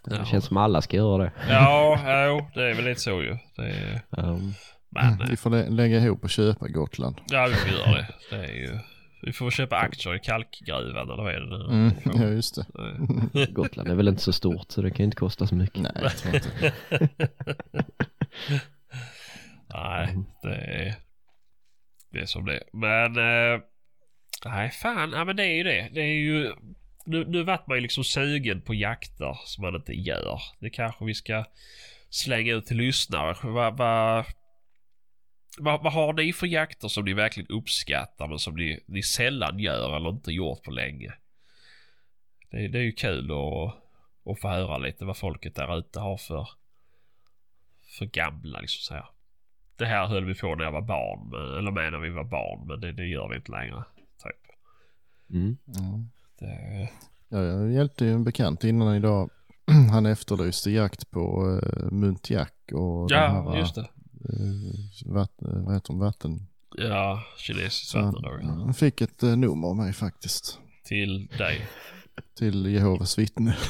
[0.05, 1.33] det känns som alla ska göra det.
[1.49, 3.37] Ja, jo, det är väl lite så ju.
[3.57, 4.53] Det är, Um,
[4.89, 7.17] men, eh, Vi får lä- lägga ihop och köpa Gotland.
[7.29, 8.07] ja vi får göra det.
[8.31, 8.79] Det är ju...
[9.27, 11.65] Vi får köpa aktier i kalkgruvan eller vad är det nu?
[11.65, 11.93] Mm.
[12.23, 12.67] Ja, just det.
[13.53, 15.83] Gotland är väl inte så stort så det kan inte kosta så mycket.
[15.83, 16.73] Nej, jag tror inte.
[19.75, 20.95] Nej, det är...
[22.13, 22.63] Det är som det är.
[22.73, 23.17] Men...
[23.17, 23.61] Eh,
[24.45, 25.13] nej, fan.
[25.13, 25.89] Ja, men det är ju det.
[25.93, 26.53] Det är ju...
[27.07, 30.41] Nu, nu vart man ju liksom sugen på jakter som man inte gör.
[30.61, 31.45] Det kanske vi ska
[32.11, 33.37] slänga ut till lyssnare.
[33.43, 34.25] Vad vad
[35.59, 39.59] vad- vad har ni för jakter som ni verkligen uppskattar men som ni, ni sällan
[39.59, 41.13] gör eller inte gjort på länge?
[42.51, 43.75] Det, det är ju kul att,
[44.33, 46.49] att få höra lite vad folket där ute har för,
[47.99, 49.07] för gamla liksom så här.
[49.77, 52.25] Det här höll vi på när jag var barn, men, eller med när vi var
[52.25, 53.85] barn, men det, det gör vi inte längre.
[54.23, 54.53] Typ.
[55.31, 55.57] Mm.
[55.79, 56.11] Mm.
[56.39, 56.89] Det,
[57.29, 59.31] Ja, jag hjälpte ju en bekant innan idag.
[59.93, 63.81] Han efterlyste jakt på uh, muntjack och ja, de här, just det.
[63.81, 63.87] eh,
[65.05, 66.47] vatten, vad heter de, vatten.
[66.77, 68.41] Ja, kinesiskt Så han, vattendrag.
[68.43, 70.59] han fick ett uh, nummer av mig faktiskt.
[70.85, 71.67] Till dig.
[72.39, 73.57] Till Jehovas vittne.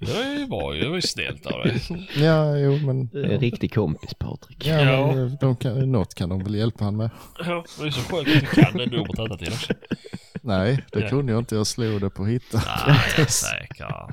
[0.00, 1.80] Det var ju, det var ju snällt av dig.
[2.16, 3.06] Ja, jo men.
[3.08, 4.66] Det är en riktig kompis Patrik.
[4.66, 5.06] Ja, Ja.
[5.14, 7.10] men eh, de kan, något kan de väl hjälpa han med.
[7.38, 9.72] Ja, det är så skönt att du kan det numret utantill också.
[10.42, 11.08] Nej, det Ja.
[11.08, 11.54] kunde jag inte.
[11.54, 12.62] Jag slog det på hitta.
[12.86, 13.86] Nej, jag är säker.
[13.88, 14.10] Ja.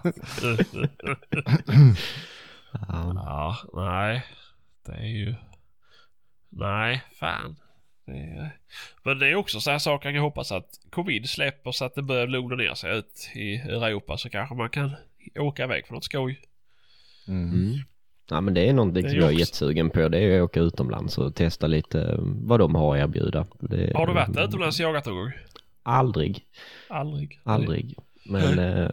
[2.90, 4.24] Ja, nej.
[4.86, 5.36] Det är ju...
[6.50, 7.56] Nej, fan.
[8.06, 8.52] Det är...
[9.04, 12.02] Men det är också så här saker jag hoppas att covid släpper så att det
[12.02, 14.92] börjar lugna ner sig ut i Europa så kanske man kan
[15.40, 16.40] åka iväg på något skoj.
[17.28, 17.50] Mm.
[17.54, 17.74] Mm.
[18.30, 20.10] Ja men det är någonting Det är som jag är jättesugen på.
[20.10, 23.46] Det är att åka utomlands och testa lite eh, vad de har att erbjuda.
[23.60, 25.32] Det, Har du varit utomlands och jagat någon gång?
[25.84, 26.46] Aldrig,
[26.90, 27.40] Aldrig.
[27.44, 27.96] aldrig.
[28.30, 28.90] Men eh,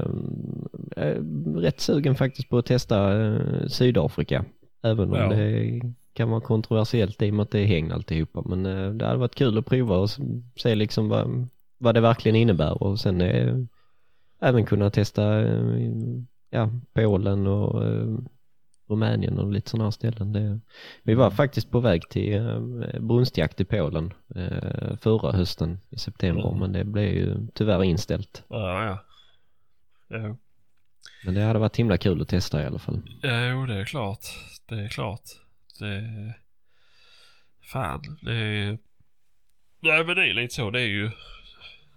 [0.97, 4.45] jag är rätt sugen faktiskt på att testa eh, Sydafrika.
[4.83, 5.29] Även om Ja.
[5.29, 5.81] det
[6.13, 8.43] kan vara kontroversiellt i och med att det är hägn alltihopa.
[8.47, 10.11] Men eh, det hade varit kul att prova och
[10.57, 13.57] se liksom vad, vad det verkligen innebär och sen eh,
[14.49, 15.89] även kunna testa eh,
[16.51, 18.19] ja, Polen och eh,
[18.89, 20.33] Rumänien och lite sådana här ställen.
[20.33, 20.61] Det,
[21.03, 24.13] vi var faktiskt på väg till eh, brunstjakt i Polen
[25.01, 26.61] förra hösten i september Mm.
[26.61, 28.45] men det blev ju tyvärr inställt.
[28.49, 29.05] Ja, ja.
[30.09, 30.39] Jo.
[31.25, 33.03] Men det hade varit himla kul att testa i alla fall.
[33.23, 34.25] Jo, det är klart.
[34.69, 35.23] Det är klart.
[35.81, 36.35] Det...
[37.73, 38.79] Fan, det är...
[39.81, 40.71] Nej, men det är lite så.
[40.71, 41.11] Det är ju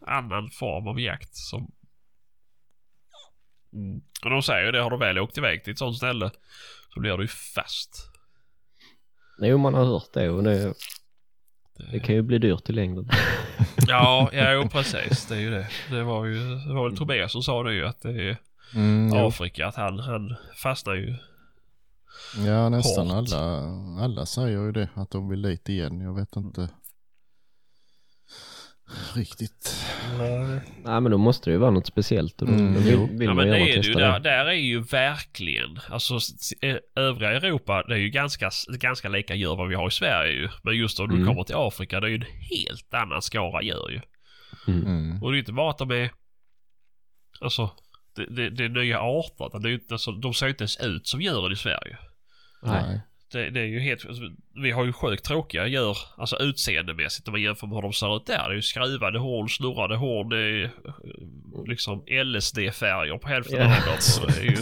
[0.02, 1.72] annan form av jakt som...
[3.78, 4.02] Mm.
[4.24, 6.32] Och de säger ju det, har du väl åkt iväg till ett sånt ställe
[6.94, 8.10] så blir du ju fast.
[9.42, 10.74] Jo, man har hört det och det,
[11.92, 13.10] det kan ju bli dyrt i längden.
[13.88, 15.26] Ja, ja jo, precis.
[15.26, 15.68] Det är ju det.
[15.90, 18.38] Det var ju, det var väl Tobias som sa det ju att det är
[18.76, 19.14] Mm.
[19.14, 21.16] Afrika, att han, han fastnar ju.
[22.46, 23.18] Ja, nästan Hårt.
[23.34, 23.62] alla,
[24.04, 26.02] alla säger ju det, att de vill dit igen.
[26.02, 26.70] Jag vet inte
[29.16, 29.76] riktigt.
[30.84, 33.34] Nej, men då måste det ju vara något speciellt och då, Mm, vill, vill Ja
[33.34, 33.93] men det är ju.
[33.93, 36.20] Där, där är ju verkligen, alltså
[36.62, 38.49] eh, övriga Europa det är ju ganska,
[38.80, 40.49] ganska lika djur vad vi har i Sverige ju.
[40.64, 41.28] Men just om du Mm.
[41.28, 44.01] kommer till Afrika det är ju en helt annan skara djur ju.
[44.68, 45.24] Mm.
[45.24, 46.10] Och det är inte bara att de är,
[47.41, 47.70] alltså
[48.16, 49.47] det, det, det är nya arter.
[49.47, 51.55] utan Det är ju inte, alltså, de ser ju inte ens ut som djuren i
[51.55, 51.97] Sverige.
[52.64, 53.01] Nej.
[53.32, 54.24] Det, det är ju helt, alltså,
[54.64, 58.18] vi har ju sjukt tråkiga djur, alltså utseendemässigt om man jämför med hur de ser
[58.18, 58.44] ut där.
[58.48, 60.70] Det är ju skruvade horn, snurrade horn, det är eh,
[61.68, 63.66] liksom LSD-färger på hälften Ja.
[63.66, 63.96] av dem.
[64.00, 64.58] Så Det är ju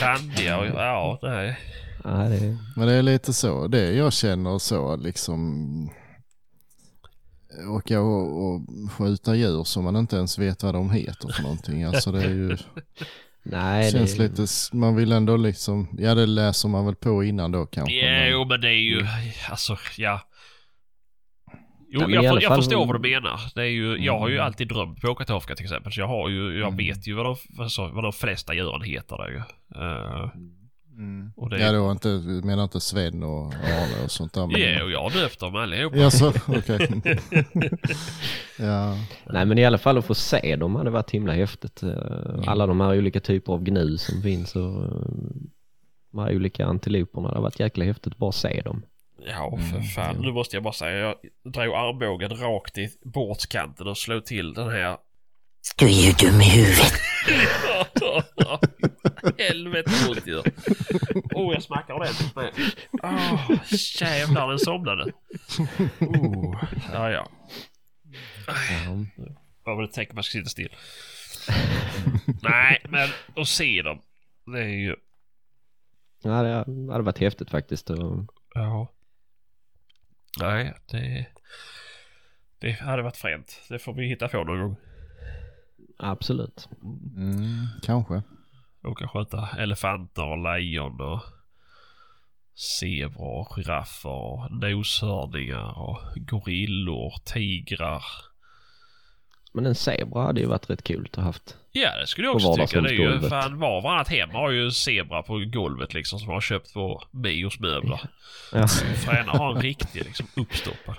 [0.00, 1.56] randiga och ja, nej.
[2.04, 5.90] Det, Men det är lite så, det jag känner så liksom
[7.68, 8.60] åka och, och
[8.92, 11.84] skjuta djur som man inte ens vet vad de heter för någonting.
[11.84, 12.56] Alltså det är ju,
[13.50, 17.52] Nej, Känns det, lite, man vill ändå liksom, ja det läser man väl på innan
[17.52, 17.94] då kanske.
[17.94, 19.06] Ja, men- jo men det är ju,
[19.50, 20.20] alltså ja.
[21.88, 23.40] Jo, i jag, för, jag fall- förstår vad du menar.
[23.54, 24.46] Det är ju, jag har ju Mm.
[24.46, 25.92] alltid drömt på Åkartofka till exempel.
[25.92, 26.76] Så jag har ju, jag Mm.
[26.76, 29.36] vet ju vad de, alltså, vad de flesta djuren heter där ju.
[29.82, 30.30] Eh,
[30.96, 31.30] Mm.
[31.36, 34.46] och det Ja då inte, du menar inte Sven och Arne och sånt där.
[34.46, 35.96] men- Ja, och jag har döpt dem allihopa.
[35.96, 37.02] Ja, så, okej.
[38.58, 41.82] ja, nej men i alla fall att få se dem hade varit himla häftigt.
[41.82, 41.92] Eh,
[42.46, 44.90] Alla de här olika typer av gnu som finns och eh,
[46.12, 47.28] de här olika antiloperna.
[47.28, 48.82] Det hade varit jäkla häftigt att bara se dem.
[49.28, 50.16] Ja, för fan.
[50.20, 51.14] Nu måste jag bara säga, jag
[51.52, 54.96] drog armbågen rakt i bordskanten och slog till den här.
[55.74, 56.92] Du är ju dum i huvudet.
[59.38, 60.42] Helvete vad ont det gör.
[61.34, 62.50] Oh, jag smackar ordentligt med.
[63.02, 63.50] Åh,
[64.00, 65.12] jävlar den somnade.
[66.00, 67.28] Oh, ja, ja.
[68.46, 69.04] Ja.
[69.64, 70.76] Vad var det tänkt man ska sitta still?
[72.42, 74.02] Nej, men att se dem.
[74.46, 74.96] Det är ju...
[76.22, 77.90] Ja, det hade varit häftigt faktiskt.
[77.90, 78.92] Och, Ja.
[80.40, 81.26] Nej, det...
[82.58, 83.62] Det hade varit fränt.
[83.68, 84.76] Det får vi hitta på någon gång.
[85.96, 86.68] Absolut.
[87.16, 88.22] mm, kanske.
[88.84, 91.22] Åka och skjuta elefanter och lejon och
[92.54, 98.04] zebror och giraffer och noshörningar och gorillor, tigrar.
[99.52, 101.56] Men en zebra hade ju varit rätt kul att ha haft.
[101.72, 102.80] Ja, det skulle jag också tycka.
[102.80, 106.18] Det är ju fan var och varannat hem har ju en zebra på golvet liksom
[106.18, 108.00] som har köpt på Mios möbler.
[108.52, 108.68] Ja,
[109.04, 110.96] Fräna har en riktig liksom uppstoppad.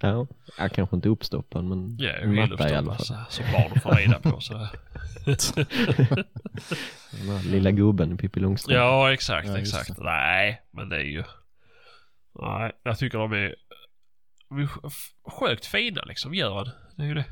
[0.00, 0.26] Ja.
[0.58, 3.04] ja kanske inte uppstoppad men Ja, en matta i alla fall.
[3.06, 4.40] så, så barn får rida på.
[4.40, 4.68] Så.
[7.44, 8.76] Lilla gubben i Pippi Långstrump.
[8.76, 9.98] Ja, exakt, Ja, exakt.
[9.98, 11.24] Nej, men det är ju...
[12.40, 13.54] Nej, jag tycker de är...
[14.48, 14.90] de är sj-
[15.40, 16.68] Sjukt fina liksom, djuren.
[16.96, 17.24] Det är ju det.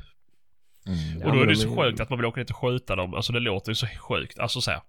[0.87, 1.27] Mm.
[1.27, 2.95] Och då är det de så är- sjukt att man vill åka dit och skjuta
[2.95, 3.13] dem.
[3.13, 4.39] Alltså det låter ju så sjukt.
[4.39, 4.81] Alltså så här.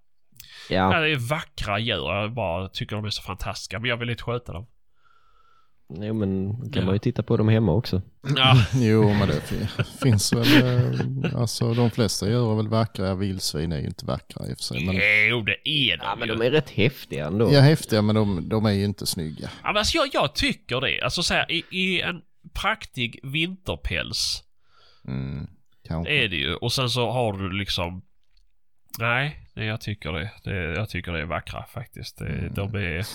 [0.69, 0.99] Ja, Ja.
[0.99, 2.13] Det är vackra djur.
[2.13, 3.79] Jag bara tycker de är så fantastiska.
[3.79, 4.67] Men jag vill inte skjuta dem.
[5.99, 6.85] Jo, men kan Ja.
[6.85, 8.01] man ju titta på dem hemma också.
[8.35, 9.67] Ja, Jo, men det fin-
[10.03, 13.15] finns väl, eh, alltså de flesta är väl vackra.
[13.15, 14.85] Vildsvin är ju inte vackra i och för sig.
[14.85, 14.95] Men,
[15.29, 17.53] jo det är de Ja, men de är rätt häftiga ändå.
[17.53, 19.49] ja, häftiga men de, de är ju inte snygga.
[19.63, 21.01] Ja, men alltså jag, jag tycker det.
[21.01, 22.21] Alltså så här, i, i en
[22.53, 24.43] praktig vinterpäls
[25.07, 25.47] Mm,
[25.87, 26.13] kanske.
[26.13, 26.55] är det ju.
[26.55, 28.01] Och sen så har du liksom...
[28.99, 30.31] Nej, jag tycker det.
[30.43, 30.55] det.
[30.75, 32.17] Jag tycker det är vackra faktiskt.
[32.17, 32.53] Det, Mm.
[32.53, 33.05] De är...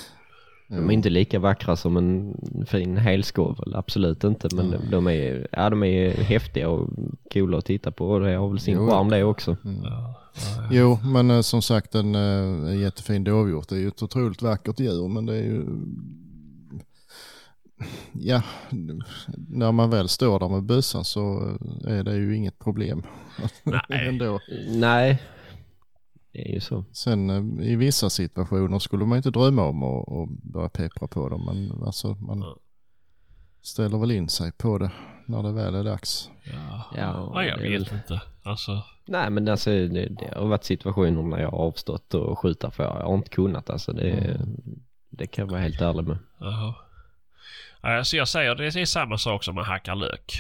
[0.69, 2.37] De är inte lika vackra som en
[2.67, 4.49] fin helskovel, absolut inte.
[4.57, 6.91] Men de, de, är, ja, de är häftiga och
[7.33, 9.57] coola att titta på och det har väl sin charm det också.
[9.64, 9.83] Mm.
[9.85, 14.43] Ja, ja, Jo, men eh, som sagt en uh, jättefin dovhjort är ju ett otroligt
[14.43, 15.64] vackert djur, men det är ju...
[18.12, 18.43] Ja,
[19.49, 21.51] när man väl står där med bössan så
[21.87, 23.03] eh, är det ju inget problem.
[23.62, 23.81] Nej.
[24.09, 24.41] Ändå.
[24.69, 25.23] Nej,
[26.37, 26.84] det är ju så.
[26.93, 31.29] Sen eh, i vissa situationer skulle man inte drömma om att, att börja peppra på
[31.29, 32.57] dem, men alltså man Ja.
[33.63, 34.91] ställer väl in sig på det
[35.26, 36.30] när det väl är dags.
[36.45, 36.84] ja.
[36.96, 38.21] Ja, ja jag vet väl- inte.
[38.42, 38.83] Alltså...
[39.08, 42.84] Nej men alltså det, det har varit situationer när jag har avstått och skjuta för
[42.84, 43.92] jag har inte kunnat alltså.
[43.92, 44.41] Det,
[45.11, 46.18] det kan jag vara helt ärlig med.
[46.41, 46.75] Jaha.
[47.83, 50.33] Ja, Alltså jag säger det är samma sak som man hackar lök.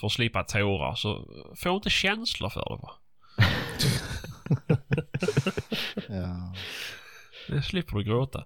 [0.00, 2.90] För att slippa tårar så få inte känslor för det va.
[6.08, 6.54] Ja.
[7.48, 8.44] Det slipper du gråta.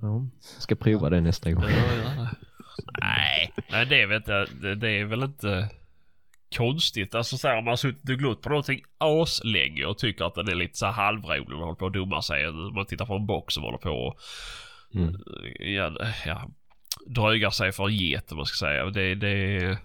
[0.00, 1.64] Ja, jag ska prova det nästa gång.
[1.64, 2.28] Ja.
[3.00, 5.68] Nej, men det är väl inte, det, det är väl inte
[6.56, 7.14] konstigt.
[7.14, 10.34] Alltså så här, om man har suttit och glott på någonting aslänge och tycker att
[10.34, 12.52] den är lite så här halvrolig och håller på att dumma sig.
[12.52, 14.18] Man tittar på en box som håller på och
[14.94, 15.14] Mm.
[15.58, 15.96] ja,
[16.26, 16.50] ja,
[17.06, 18.84] drögar sig för en get om man ska säga.
[18.84, 19.78] Det, det,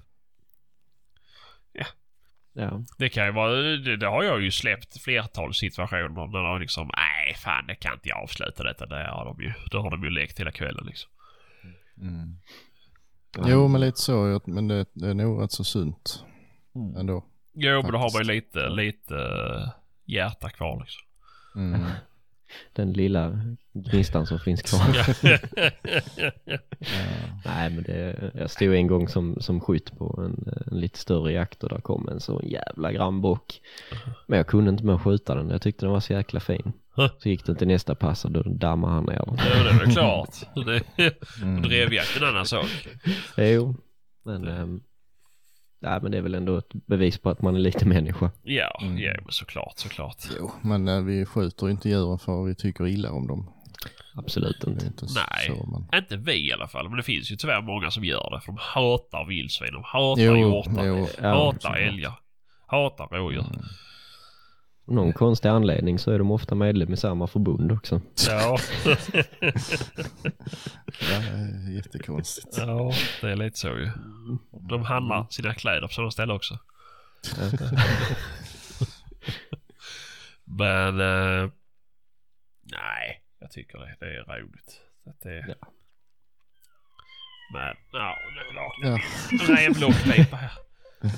[2.60, 2.84] Ja.
[2.98, 6.92] det kan ju vara, det, det har jag ju släppt flertal situationer när de liksom,
[6.98, 8.86] nej fan det kan inte jag avsluta detta.
[8.86, 11.12] Det har de ju, då har de ju lekt hela kvällen liksom.
[12.02, 12.36] Mm.
[13.48, 16.24] Jo, men lite så, men det, det är nog rätt så sunt
[16.98, 17.26] ändå.
[17.54, 18.56] Jo men då har man ju Faktiskt.
[18.56, 19.72] lite, lite
[20.06, 21.02] hjärta kvar liksom.
[21.56, 21.82] Mm.
[22.74, 23.40] Den lilla
[23.74, 25.06] gnistan som finns kvar.
[27.46, 31.32] Nej men det, jag stod en gång som, som skytt på en, en lite större
[31.32, 33.62] jakt och där kom en så jävla grannbock.
[34.28, 36.74] Men jag kunde inte med att skjuta den, jag tyckte den var så jäkla fin.
[37.20, 39.38] Så gick den till nästa pass och då dammade han ner den.
[39.38, 40.36] Ja det är väl klart.
[40.66, 41.62] Det, Mm.
[41.70, 42.88] drevjakt är en annan sak.
[43.38, 43.76] Jo,
[44.26, 44.82] men, ähm,
[45.80, 48.32] nej, men det är väl ändå ett bevis på att man är lite människa.
[48.44, 48.98] Ja, Mm.
[48.98, 50.18] ja såklart, såklart.
[50.40, 53.50] Jo, men eh, vi skjuter inte djuren för vi tycker illa om dem.
[54.16, 54.86] Absolut inte.
[54.86, 55.48] inte Nej.
[55.58, 55.66] så.
[55.90, 56.00] Men...
[56.02, 58.42] Inte vi i alla fall, men det finns ju tyvärr många som gör det.
[58.42, 61.08] För de hatar vildsvin, de hatar Jo, hjortar, jo.
[61.22, 62.14] Hatar älgar,
[62.68, 63.40] hatar rådjur.
[63.42, 63.62] Mm.
[64.90, 68.02] Av någon konstig anledning så är de ofta medlem i samma förbund också.
[68.28, 68.58] Ja.
[71.00, 72.58] Det är jättekonstigt.
[72.58, 72.92] ja,
[73.22, 73.90] det är lite så ju.
[74.70, 76.58] De handlar sina kläder på sådana ställen också.
[80.44, 81.00] Men...
[81.00, 81.50] Eh,
[82.64, 84.82] nej, jag tycker det, det är roligt.
[85.06, 85.56] Att det, Ja.
[87.54, 89.00] Men, ja, nu la Ja.
[89.56, 90.52] Revlockpipa här.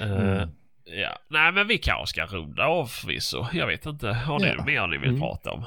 [0.00, 0.50] Eh, Mm.
[0.86, 3.46] Ja, nej men vi kanske ska runda av förvisso.
[3.52, 4.08] Jag vet inte.
[4.08, 4.64] Har ni Ja.
[4.64, 5.20] mer ni vill Mm.
[5.20, 5.64] prata om?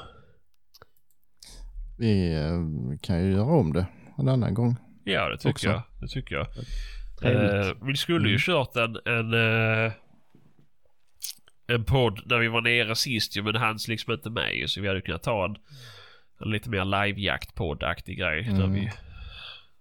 [1.98, 2.60] Vi eh,
[3.02, 3.86] kan ju göra om det
[4.18, 4.76] en annan gång.
[5.04, 5.68] Ja, det tycker Också.
[5.70, 5.82] jag.
[6.02, 6.48] Det tycker jag.
[7.24, 9.92] Eh, vi skulle ju kört en, en, eh,
[11.68, 14.82] en podd när vi var nere sist ju, men det hanns liksom inte med så
[14.82, 15.56] vi hade kunnat ta en,
[16.46, 18.44] en lite mer livejaktpodd-aktig grej.
[18.44, 18.74] Där Mm.
[18.74, 18.92] vi,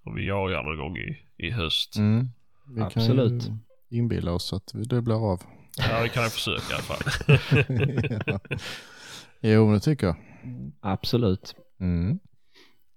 [0.05, 1.97] om vi jagar någon gång i, i höst.
[1.97, 2.27] Mm.
[2.75, 3.43] Vi Absolut.
[3.45, 3.59] kan ju
[3.91, 5.43] inbilla oss att det blir av.
[5.79, 7.03] Ja, vi kan jag försöka i alla fall.
[8.27, 8.41] ja.
[9.41, 10.17] Jo, men det tycker jag.
[10.81, 11.55] Absolut.
[11.81, 12.19] Mm.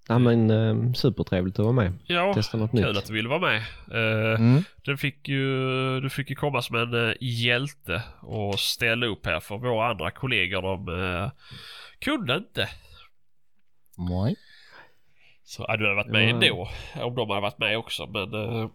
[0.07, 1.93] Ja men eh, supertrevligt att vara med.
[2.07, 2.97] Ja, Testa något kul nytt.
[2.97, 3.57] att du ville vara med.
[3.91, 4.63] Eh, Mm.
[4.83, 5.55] du, fick ju,
[6.01, 10.11] du fick ju komma som en uh, hjälte och ställa upp här för våra andra
[10.11, 11.29] kollegor de uh,
[11.99, 12.69] kunde inte.
[13.97, 14.35] Nej.
[15.43, 16.29] Så hade du varit med Ja.
[16.29, 16.69] ändå.
[17.05, 18.05] Om de hade varit med också.
[18.07, 18.69] Men uh,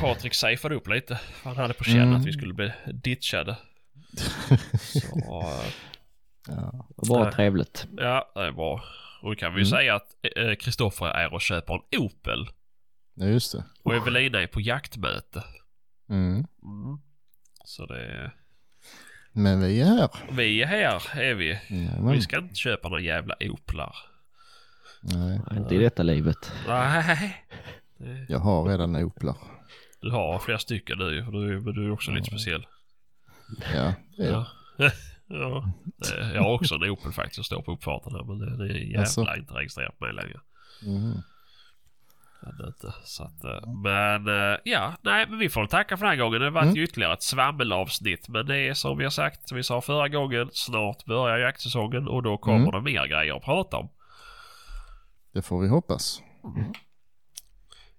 [0.00, 1.20] Patrik safeade upp lite.
[1.44, 2.14] Han hade på känn Mm.
[2.16, 3.56] att vi skulle bli ditchade.
[4.80, 5.72] Så eh,
[6.48, 6.86] Ja.
[7.08, 7.32] Bra Nej.
[7.32, 7.86] trevligt.
[7.96, 8.82] ja, det är bra.
[9.22, 9.78] Och då kan vi ju Mm.
[9.78, 12.48] säga att eh, Kristoffer är och köper en Opel.
[13.14, 13.64] ja, just det.
[13.82, 15.44] Och Evelina är på jaktmöte.
[16.10, 16.34] Mm.
[16.62, 16.98] Mm.
[17.64, 18.34] Så det är...
[19.32, 20.08] Men vi är här.
[20.30, 21.58] Vi är här, är vi.
[21.68, 22.12] Jajamän.
[22.12, 23.96] Vi ska inte köpa några jävla Oplar.
[25.02, 26.52] Nej, Ja, Inte i detta livet.
[26.68, 27.44] Nej.
[28.02, 29.36] Det- jag har redan Oplar.
[30.00, 32.66] Du har flera stycken ju, för du, du är också lite speciell.
[33.74, 34.46] Ja, det är Ja.
[35.26, 35.72] ja.
[35.96, 38.72] Det- Jag har också en Opel faktiskt som står på uppfarten här men det, det
[38.72, 39.20] är jävla Alltså.
[39.36, 40.40] inte registrerat på mig längre.
[40.86, 41.12] mm.
[42.68, 42.94] Inte.
[43.04, 46.40] Så att, eh, men eh, ja, nej men vi får tacka för den här gången.
[46.40, 46.76] Det varit Mm.
[46.76, 48.28] ju ytterligare ett svammelavsnitt.
[48.28, 52.08] Men det är som vi har sagt, som vi sa förra gången, snart börjar jaktsäsongen
[52.08, 52.70] och då kommer Mm.
[52.72, 53.88] det mer grejer att prata om.
[55.32, 56.20] Det får vi hoppas.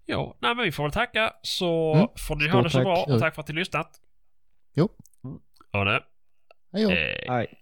[0.05, 2.07] Ja, nej men vi får väl tacka så Mm.
[2.27, 2.83] får ni ha det så tack.
[3.07, 3.99] bra tack för att ni lyssnat.
[4.75, 4.89] Jo.
[5.71, 6.03] Ha det.
[6.73, 6.89] Hej då.
[6.89, 7.25] Hej.
[7.27, 7.59] Nej.